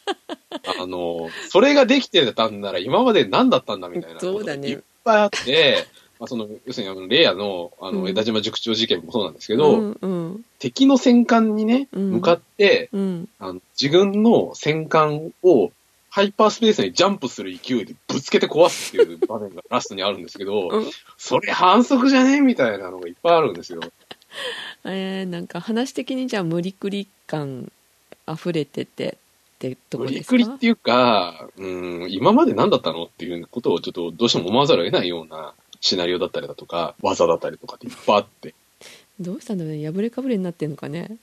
[0.80, 4.62] あの、それができてたんなら今まで何だったんだみたいなそうだね。
[4.62, 5.86] がいっぱいあって、
[6.18, 8.08] まあ、その、要するにあの、レイヤの、あの、うん。
[8.08, 10.44] 枝島塾長事件もそうなんですけど、うんうん。
[10.58, 12.10] 敵の戦艦にね、うん。
[12.12, 13.28] 向かって、うん。
[13.38, 15.72] あの自分の戦艦を
[16.14, 20.90] ハイパースペースにジャンプする勢いでぶつけて壊すっていう場面が ラストにあるんですけど、うん。
[21.16, 23.80] それ反則じゃねみたいなのがいっぱいあるんですよ。
[24.84, 27.72] えー、なんか話的にじゃあ無理くり感
[28.30, 29.16] 溢れてて
[29.56, 30.30] ってとこ無理ですか？
[30.32, 38.54] くりっていうか、うん、今まで何だったのっていうことをちょっとどうしても思わざるを得ないようなシナリオだったりだとか、技だったりとかっていっぱいあって、
[39.22, 41.16] どうしたんだろうね破れかぶれになってんのかね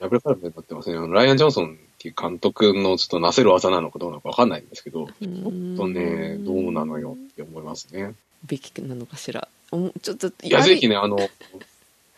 [0.00, 1.08] 破れかぶれになってますね。
[1.08, 8.14] ライアン・ジョンソンっていう監督のちょっとなせる技なのかどうなのかわかんないんですけど、ちちょっとね、どうなのよって思いますね。
[8.46, 9.48] べきなのかしら
[10.02, 11.18] ちょっといや、ぜひね、あの、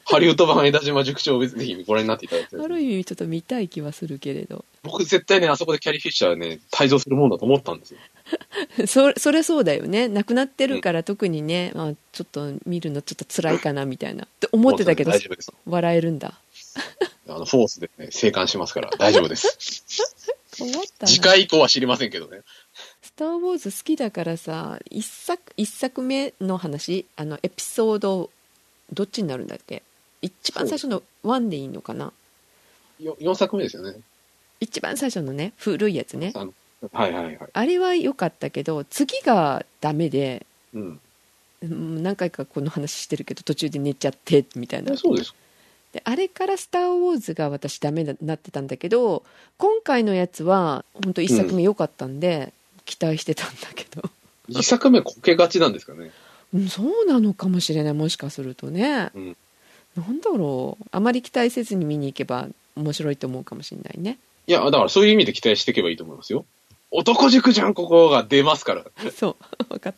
[0.04, 2.68] ハリウッド版枝島塾長をぜひご覧になっていただいあ。
[2.68, 7.98] る意味ちょっと見たい気はするけれど僕絶対ね、あそこでキャリー・フィッシャーね、退場するもんだと思ったんですよ。
[8.86, 10.08] そそれそうだよね。
[10.08, 14.24] 亡くなってるから特にね、まあ、ちょっと見るのちょっと辛いかなみたいな。
[14.24, 15.12] って思ってたけど。
[15.66, 16.38] 笑えるんだ。
[17.28, 18.90] あの、フォースでね、生還しますから。
[18.98, 19.84] 大丈夫です。
[20.58, 22.40] 困ったな次回以降は知りませんけどね。
[23.02, 28.30] スター・ウォーズ好きだからさ一作一作目の話あのエピソード
[28.92, 29.82] どっちになるんだっけ？
[30.22, 32.12] 一番最初の1でいいのかな？
[33.00, 34.00] よ4作目ですよね。
[34.60, 36.32] 一番最初のね古いやつね。
[36.34, 36.54] あの
[36.92, 37.38] はいはいはい。
[37.52, 41.00] あれは良かったけど次がダメでうん。
[41.62, 45.34] うん何回かこの話してるけど途中で寝ちゃってみたいなえそうです。
[45.92, 49.22] であれから「スター・ウォーズ」が私ダメになってたんだけど
[49.56, 52.52] 今回のやつは本当一作目良かったんで、
[52.84, 54.02] 期待してたんだけど、
[54.50, 56.10] 2作目こけがちなんですかね。
[56.54, 59.36] うん、そうなのかもしれないもしかするとね、うん
[59.96, 66.44] なんだろうあまり期待せずに見に行けば面白いと思うかもしれないねいや、だからそういう意味で期待していけばいいと思いますよ。
[66.98, 68.84] 男塾じゃん、ここが出ますから。
[69.10, 69.36] そう
[69.68, 69.94] 分かっ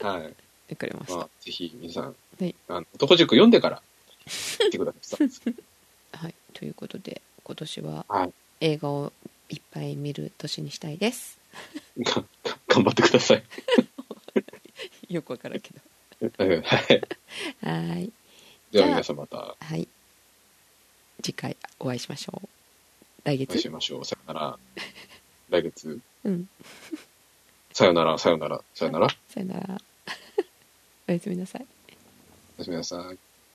[0.00, 0.34] たはい。
[0.68, 3.82] 分かりました、まあ、ぜひ皆さん、はいあの男塾読んでから、
[4.64, 5.28] 見てください。
[6.12, 8.32] はい、ということで今年ははい。
[8.60, 9.12] 映画を
[9.48, 11.38] いっぱい見る年にしたいです
[11.96, 13.44] 頑張ってください。
[15.08, 15.70] よくわからんけ
[16.20, 17.00] うんはい。
[17.62, 18.12] どはい
[18.72, 19.88] では皆さんまたはい
[21.22, 22.48] 次回お会いしましょう
[23.24, 24.04] 来お会い月しましょう。
[24.04, 24.58] さよなら。
[25.50, 26.00] 来月。
[26.24, 26.48] うん
[27.72, 29.08] さよなら、さよなら、さよなら。
[29.28, 29.80] さよなら
[31.08, 31.66] おやすみなさい
[32.56, 33.27] おやすみなさい。